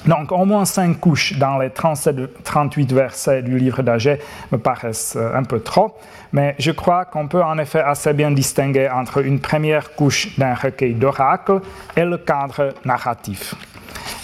[0.06, 4.18] Donc, au moins cinq couches dans les 37, 38 versets du livre d'Agé
[4.52, 5.96] me paraissent un peu trop,
[6.32, 10.54] mais je crois qu'on peut en effet assez bien distinguer entre une première couche d'un
[10.54, 11.60] recueil d'oracles
[11.96, 13.54] et le cadre narratif.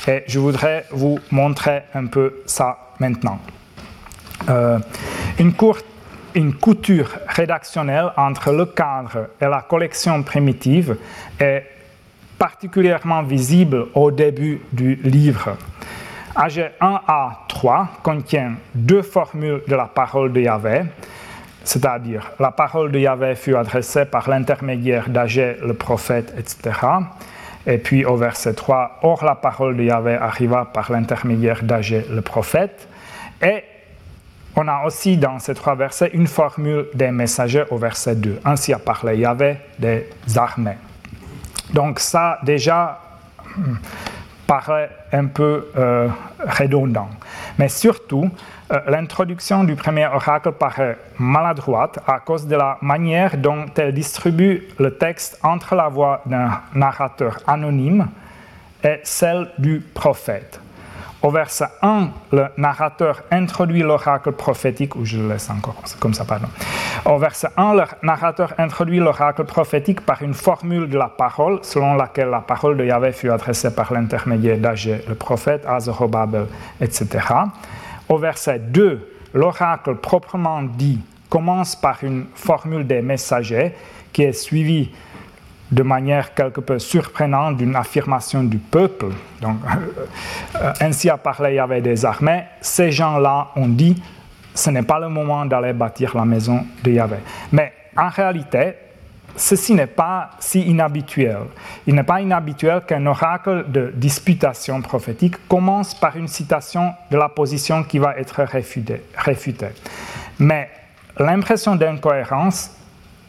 [0.06, 3.38] Et je voudrais vous montrer un peu ça maintenant.
[4.48, 4.78] Euh,
[5.38, 5.52] une,
[6.34, 10.96] une couture rédactionnelle entre le cadre et la collection primitive
[11.38, 11.64] est
[12.42, 15.56] particulièrement visible au début du livre.
[16.34, 20.82] AG 1a 3 contient deux formules de la parole de Yahvé,
[21.62, 26.80] c'est-à-dire la parole de Yahvé fut adressée par l'intermédiaire d'Agé le prophète, etc.
[27.64, 32.22] Et puis au verset 3, Or la parole de Yahvé arriva par l'intermédiaire d'Agé le
[32.22, 32.88] prophète.
[33.40, 33.62] Et
[34.56, 38.40] on a aussi dans ces trois versets une formule des messagers au verset 2.
[38.44, 40.78] Ainsi a parlé Yahvé des armées.
[41.72, 43.00] Donc ça déjà
[43.56, 43.74] hmm,
[44.46, 46.08] paraît un peu euh,
[46.46, 47.08] redondant.
[47.58, 48.30] Mais surtout,
[48.72, 54.68] euh, l'introduction du premier oracle paraît maladroite à cause de la manière dont elle distribue
[54.78, 58.08] le texte entre la voix d'un narrateur anonyme
[58.84, 60.61] et celle du prophète.
[61.22, 66.24] Au verset 1, le narrateur introduit l'oracle prophétique, ou je le laisse encore comme ça,
[66.24, 66.48] pardon.
[67.04, 71.94] Au verset 1, le narrateur introduit l'oracle prophétique par une formule de la parole, selon
[71.94, 75.78] laquelle la parole de Yahvé fut adressée par l'intermédiaire d'Agé, le prophète, à
[76.80, 77.08] etc.
[78.08, 83.72] Au verset 2, l'oracle proprement dit commence par une formule des messagers
[84.12, 84.90] qui est suivie
[85.72, 89.06] de manière quelque peu surprenante d'une affirmation du peuple.
[89.40, 89.56] Donc,
[90.56, 92.44] euh, ainsi a parlé Yahvé des armées.
[92.60, 94.00] Ces gens-là ont dit
[94.54, 97.16] ce n'est pas le moment d'aller bâtir la maison de Yahvé.
[97.50, 98.74] Mais en réalité,
[99.34, 101.38] ceci n'est pas si inhabituel.
[101.86, 107.30] Il n'est pas inhabituel qu'un oracle de disputation prophétique commence par une citation de la
[107.30, 109.02] position qui va être réfutée.
[109.16, 109.70] réfutée.
[110.38, 110.68] Mais
[111.18, 112.72] l'impression d'incohérence,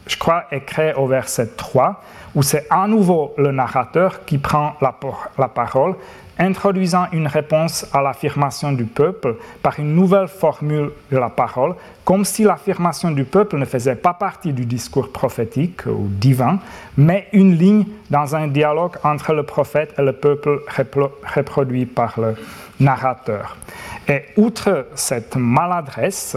[0.06, 2.02] je crois, est créée au verset 3
[2.34, 5.94] où c'est à nouveau le narrateur qui prend la, parole,
[6.38, 12.24] introduisant une réponse à l'affirmation du peuple par une nouvelle formule de la parole, comme
[12.24, 16.58] si l'affirmation du peuple ne faisait pas partie du discours prophétique ou divin,
[16.96, 20.60] mais une ligne dans un dialogue entre le prophète et le peuple
[21.34, 22.34] reproduit par le
[22.80, 23.56] narrateur.
[24.08, 26.36] Et outre cette maladresse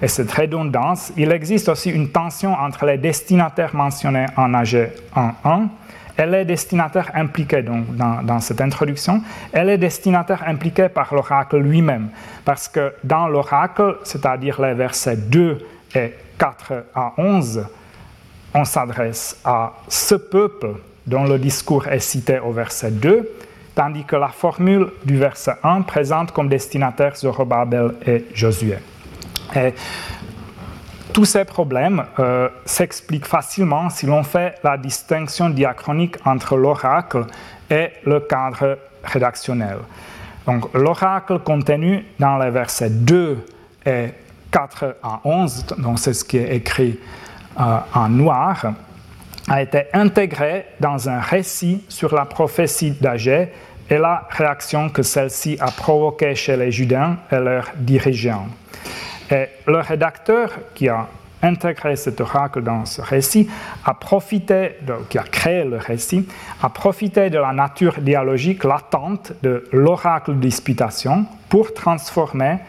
[0.00, 5.68] et cette redondance, il existe aussi une tension entre les destinataires mentionnés en AG 1.1
[6.18, 9.22] et les destinataires impliqués dans, dans, cette introduction,
[9.52, 12.08] et les destinataires impliqués par l'oracle lui-même.
[12.44, 17.66] Parce que dans l'oracle, c'est-à-dire les versets 2 et 4 à 11,
[18.54, 20.74] on s'adresse à ce peuple
[21.06, 23.28] dont le discours est cité au verset 2,
[23.74, 28.78] tandis que la formule du verset 1 présente comme destinataires Zorobabel et Josué.
[31.12, 37.26] Tous ces problèmes euh, s'expliquent facilement si l'on fait la distinction diachronique entre l'oracle
[37.70, 39.76] et le cadre rédactionnel.
[40.46, 43.44] Donc l'oracle contenu dans les versets 2
[43.84, 44.08] et
[44.50, 46.98] 4 à 11, donc c'est ce qui est écrit
[47.60, 48.72] euh, en noir,
[49.48, 53.52] a été intégré dans un récit sur la prophétie d'Agé
[53.92, 58.46] et la réaction que celle-ci a provoquée chez les Judains et leurs dirigeants.
[59.30, 61.08] Et le rédacteur qui a
[61.42, 63.50] intégré cet oracle dans ce récit
[63.84, 64.76] a profité,
[65.10, 66.26] qui a créé le récit,
[66.62, 72.60] a profité de la nature dialogique latente de l'oracle de disputation pour transformer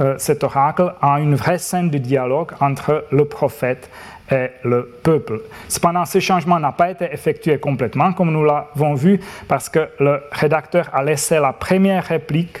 [0.00, 3.88] euh, cet oracle en une vraie scène de dialogue entre le prophète
[4.30, 5.40] et le peuple.
[5.68, 10.22] Cependant, ce changement n'a pas été effectué complètement, comme nous l'avons vu, parce que le
[10.30, 12.58] rédacteur a laissé la première réplique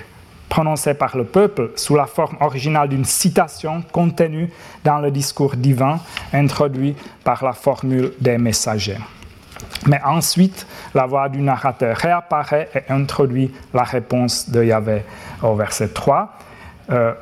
[0.48, 4.50] prononcée par le peuple sous la forme originale d'une citation contenue
[4.84, 5.98] dans le discours divin
[6.32, 6.94] introduit
[7.24, 8.98] par la formule des messagers.
[9.86, 15.02] Mais ensuite, la voix du narrateur réapparaît et introduit la réponse de Yahvé
[15.42, 16.32] au verset 3.
[16.90, 17.14] Euh,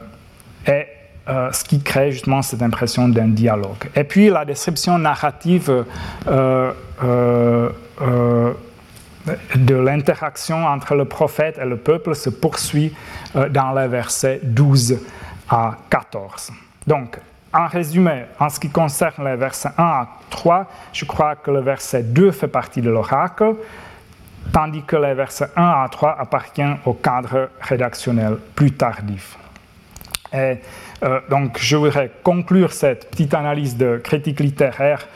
[0.66, 0.86] et
[1.30, 3.88] euh, ce qui crée justement cette impression d'un dialogue.
[3.94, 5.84] Et puis la description narrative
[6.26, 6.72] euh,
[7.04, 7.70] euh,
[9.54, 12.92] de l'interaction entre le prophète et le peuple se poursuit
[13.34, 14.98] dans les versets 12
[15.48, 16.50] à 14.
[16.86, 17.18] Donc,
[17.52, 21.60] en résumé, en ce qui concerne les versets 1 à 3, je crois que le
[21.60, 23.54] verset 2 fait partie de l'oracle,
[24.52, 29.36] tandis que les versets 1 à 3 appartiennent au cadre rédactionnel plus tardif.
[30.32, 30.58] Et
[31.02, 35.06] euh, donc, je voudrais conclure cette petite analyse de critique littéraire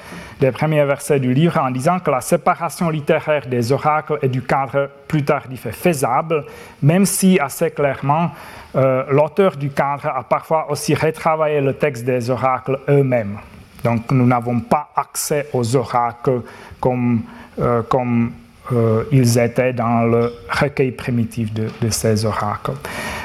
[0.40, 4.42] des premiers versets du livre en disant que la séparation littéraire des oracles et du
[4.42, 6.44] cadre plus tardif est faisable,
[6.82, 8.30] même si assez clairement
[8.74, 13.38] euh, l'auteur du cadre a parfois aussi retravaillé le texte des oracles eux-mêmes.
[13.84, 16.40] Donc nous n'avons pas accès aux oracles
[16.80, 17.22] comme,
[17.60, 22.72] euh, ils étaient dans le recueil primitif de, de ces oracles.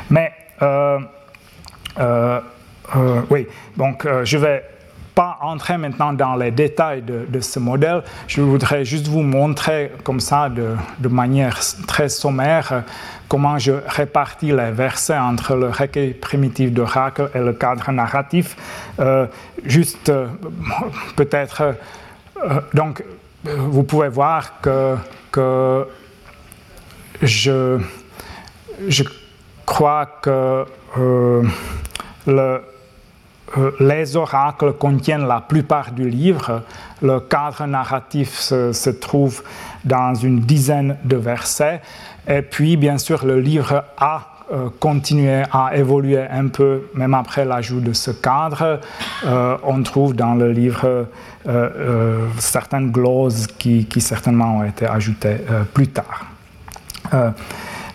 [0.10, 0.32] Mais
[3.30, 3.48] oui,
[3.78, 4.64] donc euh, je ne vais
[5.16, 8.04] pas entrer maintenant dans les détails de, ce modèle.
[8.28, 12.84] Je voudrais juste vous montrer comme ça, de, manière très sommaire,
[13.28, 18.56] comment je répartis les versets entre le recueil primitif d'oracle et le cadre narratif.
[19.66, 20.10] juste
[21.18, 21.76] peut-être,
[22.74, 23.04] donc
[23.44, 25.86] vous pouvez voir que,
[27.22, 27.78] je
[29.70, 30.66] crois que
[32.26, 32.62] le,
[33.58, 36.64] euh, les oracles contiennent la plupart du livre.
[37.02, 39.44] Le cadre narratif se, trouve
[39.86, 41.82] dans une dizaine de versets.
[42.28, 47.46] Et puis, bien sûr, le livre a euh, continué à évoluer un peu, même après
[47.46, 48.80] l'ajout de ce cadre.
[49.26, 51.08] Euh, on trouve dans le livre
[52.38, 55.38] certaines gloses qui, certainement ont été ajoutées
[55.74, 56.26] plus tard.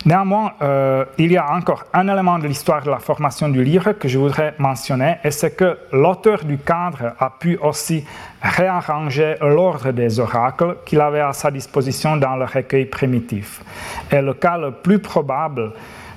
[0.05, 3.93] Néanmoins, euh, il y a encore un élément de l'histoire de la formation du livre
[3.93, 8.05] que je voudrais mentionner, et c'est que l'auteur du cadre a pu aussi
[8.39, 13.63] réarranger l'ordre des oracles qu'il avait à sa disposition dans le recueil primitif.
[14.11, 15.71] Et le cas le plus probable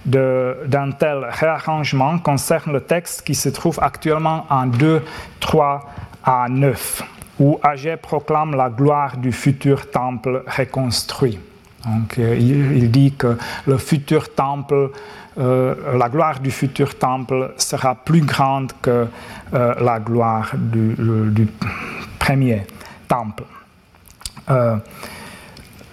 [0.05, 5.03] d'un tel réarrangement concerne le texte qui se trouve actuellement en 2,
[5.41, 5.81] 3
[6.25, 7.03] à 9,
[7.41, 11.39] où Agé proclame la gloire du futur temple reconstruit.
[11.87, 14.91] Donc, euh, il, dit que le futur temple,
[15.39, 19.07] euh, la gloire du futur temple sera plus grande que
[19.55, 21.49] euh, la gloire du,
[22.19, 22.67] premier
[23.07, 23.45] temple.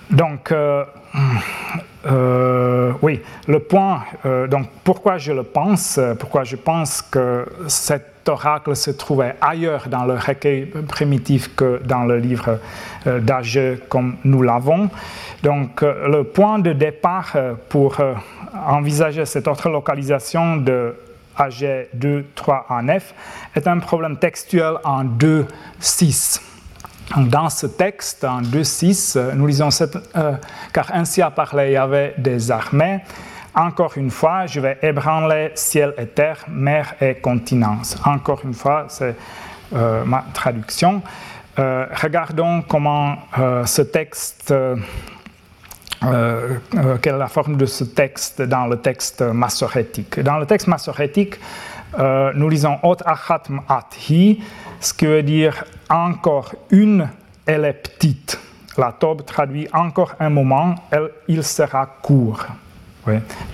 [0.09, 0.53] donc,
[3.01, 4.03] oui, le point,
[4.49, 10.05] donc pourquoi je le pense, pourquoi je pense que cet oracle se trouvait ailleurs dans
[10.05, 12.59] le recueil primitif que dans le livre
[13.05, 14.89] d'Ageux comme nous l'avons,
[15.45, 18.15] donc, euh, le point de départ euh, pour euh,
[18.67, 20.95] envisager cette autre localisation de
[21.37, 23.13] AG 2, 3 en F
[23.55, 25.45] est un problème textuel en 2,
[25.79, 26.41] 6.
[27.17, 29.69] Dans ce texte, en 2, 6, nous lisons
[30.73, 33.01] car ainsi a parlé Yahvé des armées.
[33.55, 37.97] Encore une fois, je vais ébranler ciel et terre, mer et continence.
[38.05, 39.15] Encore une fois, c'est
[39.71, 41.01] ma traduction.
[41.57, 43.15] regardons comment
[43.65, 44.53] ce texte
[46.05, 50.19] euh, euh, quelle est la forme de ce texte dans le texte massorétique.
[50.19, 51.39] Dans le texte massorétique,
[51.97, 53.61] euh, nous lisons Ot achatm
[54.09, 54.43] hi,
[54.79, 57.09] ce qui veut dire encore une,
[57.45, 58.39] elle est petite.
[58.77, 60.75] La Tobe traduit encore un moment,
[61.29, 62.45] il sera court.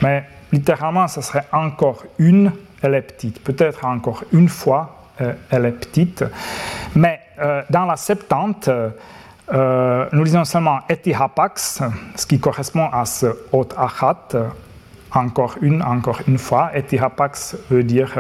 [0.02, 3.43] Mais littéralement, ce serait encore une, petite.
[3.43, 5.12] Peut-être encore une fois,
[5.52, 6.24] elle est petite.
[6.95, 7.20] Mais
[7.70, 8.70] dans la Septante,
[9.54, 11.82] euh, nous lisons seulement etihapax,
[12.16, 14.30] ce qui correspond à ce ot achat,
[15.14, 18.18] encore une, encore une fois, et Tirapax veut dire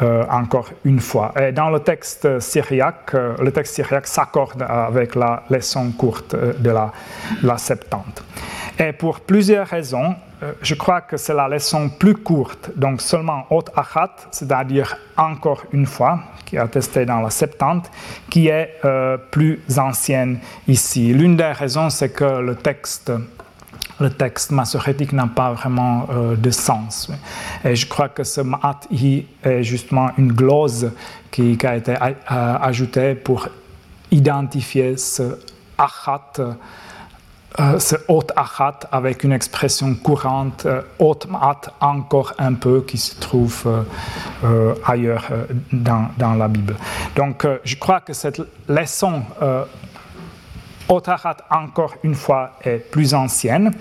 [0.00, 1.32] euh, encore une fois.
[1.38, 6.54] Et dans le texte syriaque, euh, le texte syriaque s'accorde avec la leçon courte euh,
[6.58, 6.70] de
[7.42, 8.24] la Septante.
[8.78, 10.14] Et pour plusieurs raisons,
[10.60, 15.86] je crois que c'est la leçon plus courte, donc seulement Ot Achat, c'est-à-dire encore une
[15.86, 17.90] fois, qui est attestée dans la Septante,
[18.28, 18.80] qui est
[19.30, 21.12] plus ancienne ici.
[21.12, 23.12] L'une des raisons, c'est que le texte
[24.02, 27.10] le texte n'a pas vraiment euh, de sens.
[27.64, 30.90] Et je crois que ce ma'at est justement une glose
[31.30, 31.94] qui, a été
[32.26, 33.48] ajoutée pour
[34.10, 35.38] identifier ce
[35.78, 36.32] achat,
[37.60, 42.98] euh, ce haut achat avec une expression courante, euh, haut ma'at encore un peu, qui
[42.98, 43.84] se trouve
[44.86, 45.28] ailleurs
[45.72, 46.76] dans, la Bible.
[47.16, 49.22] Donc je crois que cette leçon
[50.88, 53.72] Otarat, encore une fois, est plus ancienne.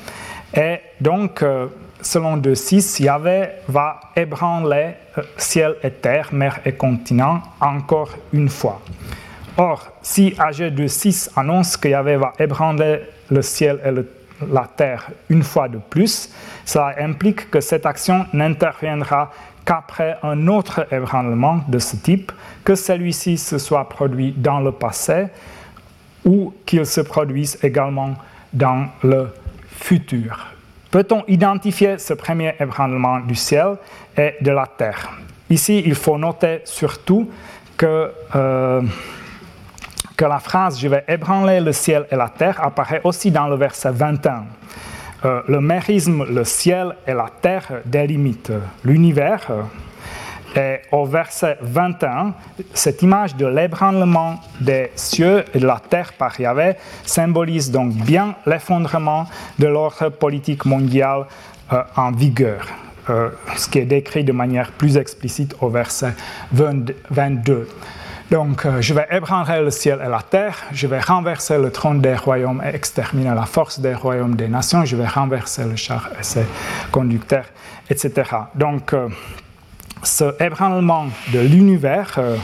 [0.54, 1.68] Et donc, euh,
[2.02, 8.82] selon 2.6, Yahvé va ébranler euh, ciel et terre, mer et continent, encore une fois.
[9.58, 13.02] Or, si AG 2.6 annonce que Yahvé va ébranler
[13.32, 16.30] le ciel et la terre une fois de plus,
[16.66, 19.32] cela implique que cette action n'interviendra
[19.66, 22.32] qu'après un autre ébranlement de ce type,
[22.64, 25.28] que celui-ci se soit produit dans le passé
[26.26, 28.16] ou qu'ils se produisent également
[28.54, 29.28] dans le
[29.68, 30.48] futur.
[30.92, 33.78] Peut-on identifier ce premier ébranlement du ciel
[34.18, 35.12] et de la terre?
[35.50, 37.30] Ici, il faut noter surtout
[37.78, 38.82] que, euh,
[40.22, 43.56] que la phrase Je vais ébranler le ciel et la terre apparaît aussi dans le
[43.56, 44.44] verset 21.
[45.26, 48.52] Euh, le mérisme, le ciel et la terre délimitent
[48.84, 49.48] l'univers
[50.56, 52.36] et au verset 21,
[52.72, 58.36] cette image de l'ébranlement des cieux et de la terre par Yahvé symbolise donc bien
[58.46, 59.26] l'effondrement
[59.58, 61.26] de l'ordre politique mondial
[61.74, 62.68] euh, en vigueur,
[63.10, 66.14] euh, ce qui est décrit de manière plus explicite au verset
[66.52, 67.68] 22.
[68.32, 72.00] Donc, euh, je vais ébranler le ciel et la terre, je vais renverser le trône
[72.00, 76.10] des royaumes et exterminer la force des royaumes des nations, je vais renverser le char
[76.18, 76.46] et ses
[76.94, 77.48] conducteurs,
[77.90, 78.12] etc.
[78.56, 78.96] Donc,
[80.02, 82.38] ce ébranlement de l'univers euh,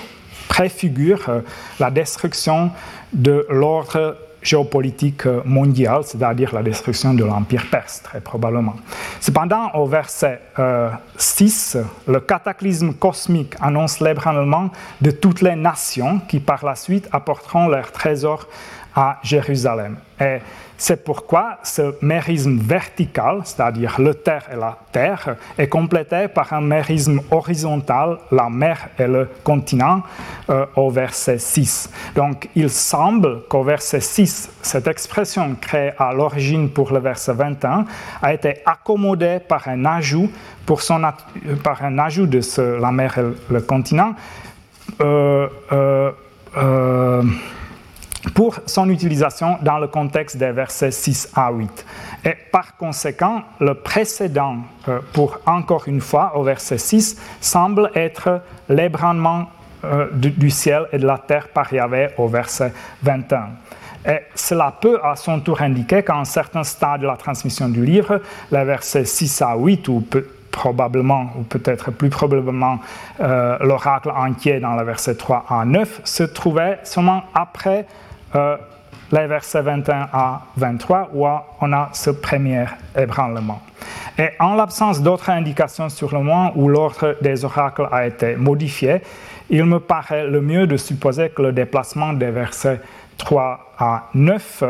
[0.49, 1.41] préfigure euh,
[1.79, 2.71] la destruction
[3.13, 8.75] de l'ordre géopolitique euh, mondial, c'est-à-dire la destruction de l'Empire perse, très probablement.
[9.19, 10.41] Cependant, au verset
[11.17, 11.77] 6,
[12.07, 14.69] le cataclysme cosmique annonce l'ébranlement
[15.01, 18.47] de toutes les nations qui par la suite apporteront leurs trésors
[18.97, 19.97] à Jérusalem.
[20.19, 20.39] Et
[20.75, 26.61] c'est pourquoi ce mérisme vertical, c'est-à-dire le terre et la terre, est complété par un
[26.61, 30.01] mérisme horizontal, la mer et le continent,
[30.49, 31.91] euh, au verset 6.
[32.15, 37.85] Donc il semble qu'au verset 6, cette expression créée à l'origine pour le verset 21
[38.23, 40.31] a été accommodée par un ajout,
[41.63, 42.41] par un ajout de
[42.81, 44.15] la mer et le continent.
[45.01, 47.21] Euh, euh,
[48.34, 51.86] pour son utilisation dans le contexte des versets 6 à 8.
[52.26, 54.57] Et par conséquent, le précédent,
[54.88, 59.49] euh, pour encore une fois, au verset 6, semble être l'ébranlement
[59.84, 63.49] euh, du, ciel et de la terre par Yahvé au verset 21.
[64.07, 67.86] Et cela peut à son tour indiquer qu'à un certain stade de la transmission du
[67.86, 70.03] livre, les versets 6 à 8, ou
[70.51, 72.80] probablement, ou peut-être plus probablement,
[73.20, 77.86] euh, l'oracle entier dans le verset 3 à 9, se trouvait seulement après
[78.36, 78.57] euh,
[79.11, 82.65] les versets 21 à 23, où on a ce premier
[82.95, 83.61] ébranlement.
[84.17, 89.01] Et en l'absence d'autres indications sur le moment où l'ordre des oracles a été modifié,
[89.49, 92.82] il me paraît le mieux de supposer que le déplacement des versets
[93.17, 94.63] 3 à 9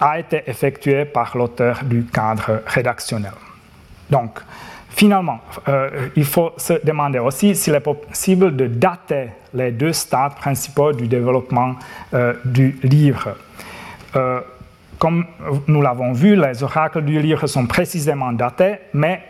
[0.00, 3.32] a été effectué par l'auteur du cadre rédactionnel.
[4.10, 4.40] Donc,
[4.96, 10.36] Finalement, euh, il faut se demander aussi s'il est possible de dater les deux stades
[10.36, 11.74] principaux du développement
[12.14, 13.36] euh, du livre.
[14.16, 14.40] Euh,
[14.98, 15.26] comme
[15.66, 19.20] nous l'avons vu, les oracles du livre sont précisément datés, mais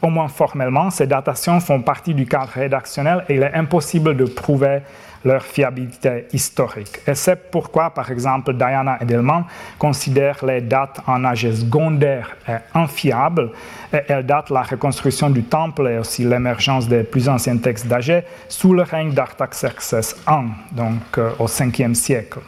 [0.00, 4.26] au moins formellement, ces datations font partie du cadre rédactionnel et il est impossible de
[4.26, 4.78] prouver
[5.24, 7.00] leur fiabilité historique.
[7.06, 9.44] Et c'est pourquoi, par exemple, Diana Edelman
[9.78, 12.36] considère les dates en âge secondaire
[12.74, 13.50] infiables
[13.92, 18.22] et elle date la reconstruction du temple et aussi l'émergence des plus anciens textes d'âge
[18.48, 22.40] sous le règne d'Artaxerxès I, donc euh, au 5e siècle.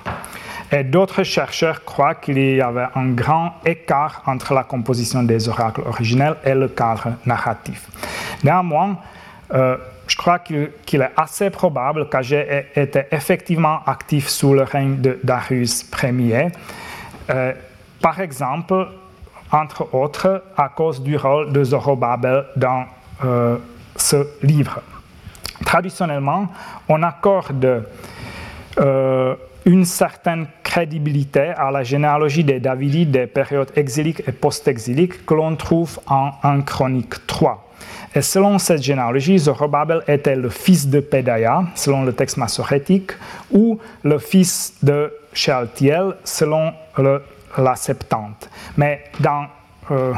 [0.73, 5.83] Et d'autres chercheurs croient qu'il y avait un grand écart entre la composition des oracles
[5.87, 7.89] originels et le cadre narratif.
[8.43, 8.99] Néanmoins,
[9.55, 9.77] euh,
[10.07, 15.85] je crois qu'il est assez probable qu'Agé était effectivement actif sous le règne de Darius
[16.03, 16.49] Ier.
[17.31, 17.53] Euh,
[18.01, 18.89] par exemple,
[19.51, 22.85] entre autres à cause du rôle de Zorobabel dans
[23.25, 23.57] euh,
[23.97, 24.81] ce livre.
[25.65, 26.49] Traditionnellement,
[26.89, 27.85] on accorde
[28.79, 29.35] euh,
[29.65, 35.57] une certaine crédibilité à la généalogie des Davidites des périodes exiliques et post-exiliques que l'on
[35.57, 37.66] trouve en 1 Chronique 3.
[38.15, 43.13] Et selon cette généalogie, Zorobabel était le fils de Pedaya, selon le texte massorétique,
[43.51, 46.73] ou le fils de Shealtiel, selon
[47.59, 48.49] la Septante?
[48.77, 49.47] Mais dans
[49.91, 50.13] euh,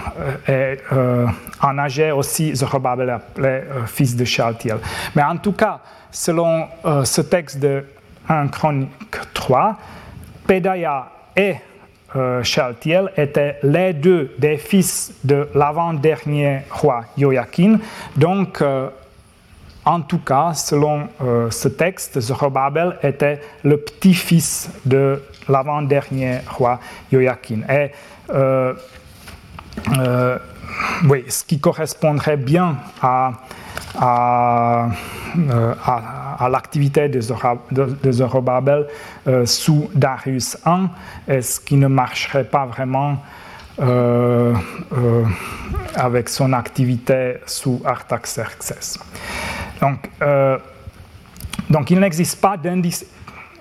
[0.48, 1.26] euh,
[1.60, 4.78] en âge aussi, Zorobabel appelé euh, fils de Shealtiel.
[5.14, 5.80] Mais en tout cas,
[6.10, 7.84] selon euh, ce texte de
[8.28, 9.76] 1 Chronique 3,
[10.46, 11.56] Pedaya et
[12.16, 17.78] euh, Shaltiel étaient les deux des fils de l'avant-dernier roi Joachim.
[18.16, 18.88] Donc, euh,
[19.84, 26.80] en tout cas, selon euh, ce texte, Zorobabel était le petit-fils de l'avant-dernier roi
[27.12, 27.62] Joachim.
[27.68, 27.90] Et
[31.04, 33.32] oui, ce qui correspondrait bien à
[33.98, 34.88] à,
[35.36, 38.86] euh, à, l'activité de, Zorobabel
[39.26, 43.22] euh, sous Darius I, ce qui ne marcherait pas vraiment
[43.80, 44.54] euh,
[45.94, 48.98] avec son activité sous Artaxerxès.
[49.80, 50.10] Donc,
[51.70, 53.04] donc il n'existe pas d'indice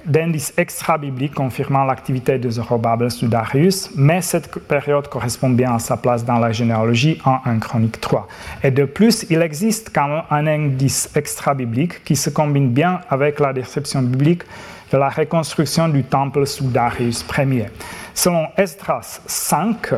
[0.07, 5.97] d'indices extra-bibliques confirmant l'activité de Zorobabel sous Darius, mais cette période correspond bien à sa
[5.97, 8.27] place dans la généalogie en 1 Chronique 3.
[8.63, 13.39] Et de plus, il existe quand même un indice extra-biblique qui se combine bien avec
[13.39, 14.43] la description biblique
[14.91, 17.67] de la reconstruction du temple sous Darius Ier.
[18.13, 19.91] Selon Esdras 5,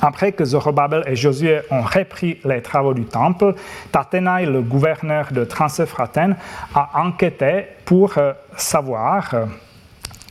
[0.00, 3.54] après que Zorobabel et Josué ont repris les travaux du temple,
[3.92, 6.36] Tatenai, le gouverneur de Transeuphratène,
[6.74, 9.46] a enquêté pour euh, savoir euh,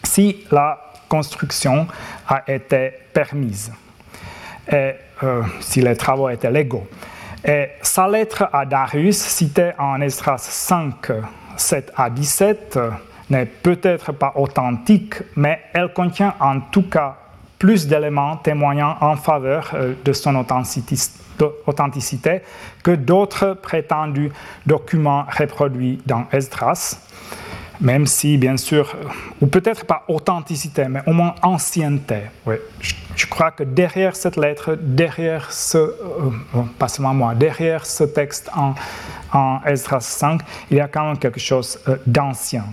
[0.04, 1.88] si la construction
[2.28, 3.72] a été permise
[4.72, 4.94] et
[5.24, 6.88] euh, si les travaux étaient légaux.
[7.46, 11.12] Et sa lettre à Darius, citée en Esdras 5,
[11.58, 12.80] 7 à 17,
[13.30, 17.18] n'est peut-être pas authentique, mais elle contient en tout cas
[17.64, 22.42] plus d'éléments témoignant en faveur euh, de son authenticité
[22.84, 24.34] que d'autres prétendus
[24.66, 26.98] documents reproduits dans Esdras,
[27.80, 29.08] même si, bien sûr, euh,
[29.40, 32.24] ou peut-être pas authenticité, mais au moins ancienneté.
[32.46, 32.56] Oui.
[33.16, 35.94] Je, crois que derrière cette lettre, derrière ce, euh,
[36.78, 38.74] pas seulement moi, derrière ce texte en,
[39.32, 42.66] en Esdras 5, il y a quand même quelque chose d'ancien.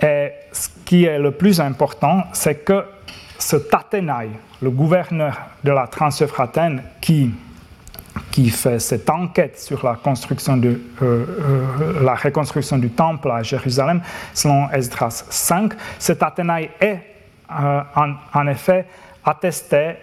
[0.00, 2.84] Et ce qui est le plus important, c'est que
[3.40, 4.30] ce Tatenai,
[4.62, 7.32] le gouverneur de la Transeuphrataine, qui,
[8.30, 13.42] qui fait cette enquête sur la, construction de, euh, euh, la reconstruction du temple à
[13.42, 14.02] Jérusalem,
[14.34, 17.00] selon Esdras 5, ce Tatenai est
[17.50, 17.80] euh,
[18.34, 18.86] en, effet
[19.24, 19.96] attesté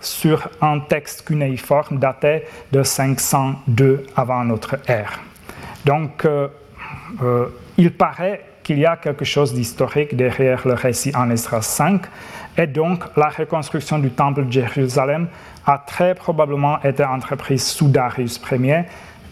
[0.00, 5.20] sur un texte cunéiforme daté de 502 avant notre ère.
[5.86, 6.26] Donc,
[7.78, 12.02] il paraît qu'il y a quelque chose d'historique derrière le récit en Esdras 5,
[12.58, 15.28] et donc, la reconstruction du temple de Jérusalem
[15.64, 18.82] a très probablement été entreprise sous Darius Ier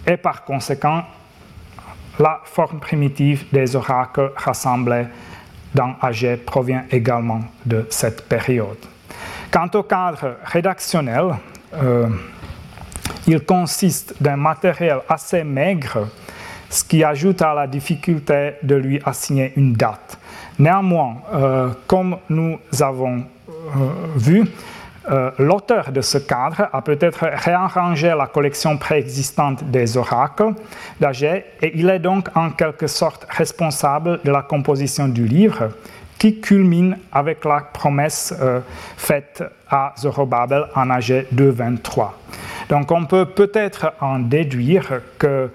[0.07, 1.03] et par conséquent,
[2.21, 5.07] la forme primitive des oracles rassemblés
[5.75, 8.79] dans AG provient également de cette période.
[9.51, 11.35] Quant au cadre rédactionnel,
[11.75, 12.09] euh,
[13.27, 16.09] il consiste d'un matériel assez maigre,
[16.71, 20.19] ce qui ajoute à la difficulté de lui assigner une date.
[20.59, 24.45] Néanmoins, euh, comme nous avons euh, vu,
[25.09, 30.55] euh, l'auteur de ce cadre a peut-être réarrangé la collection préexistante des oracles
[30.99, 35.71] d'Agé et il est donc en quelque sorte responsable de la composition du livre
[36.19, 38.35] qui culmine avec la promesse
[38.97, 42.09] faite à Zorobabel en AG 2.23.
[42.71, 45.51] Donc on peut peut-être en déduire que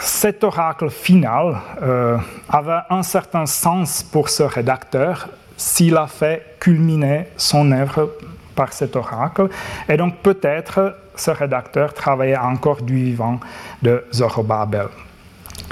[0.00, 2.16] cet oracle final euh,
[2.48, 8.10] avait un certain sens pour ce rédacteur s'il a fait culminer son œuvre
[8.54, 9.48] par cet oracle.
[9.88, 13.40] Et donc peut-être ce rédacteur travaillait encore du vivant
[13.82, 14.88] de Zorobabel.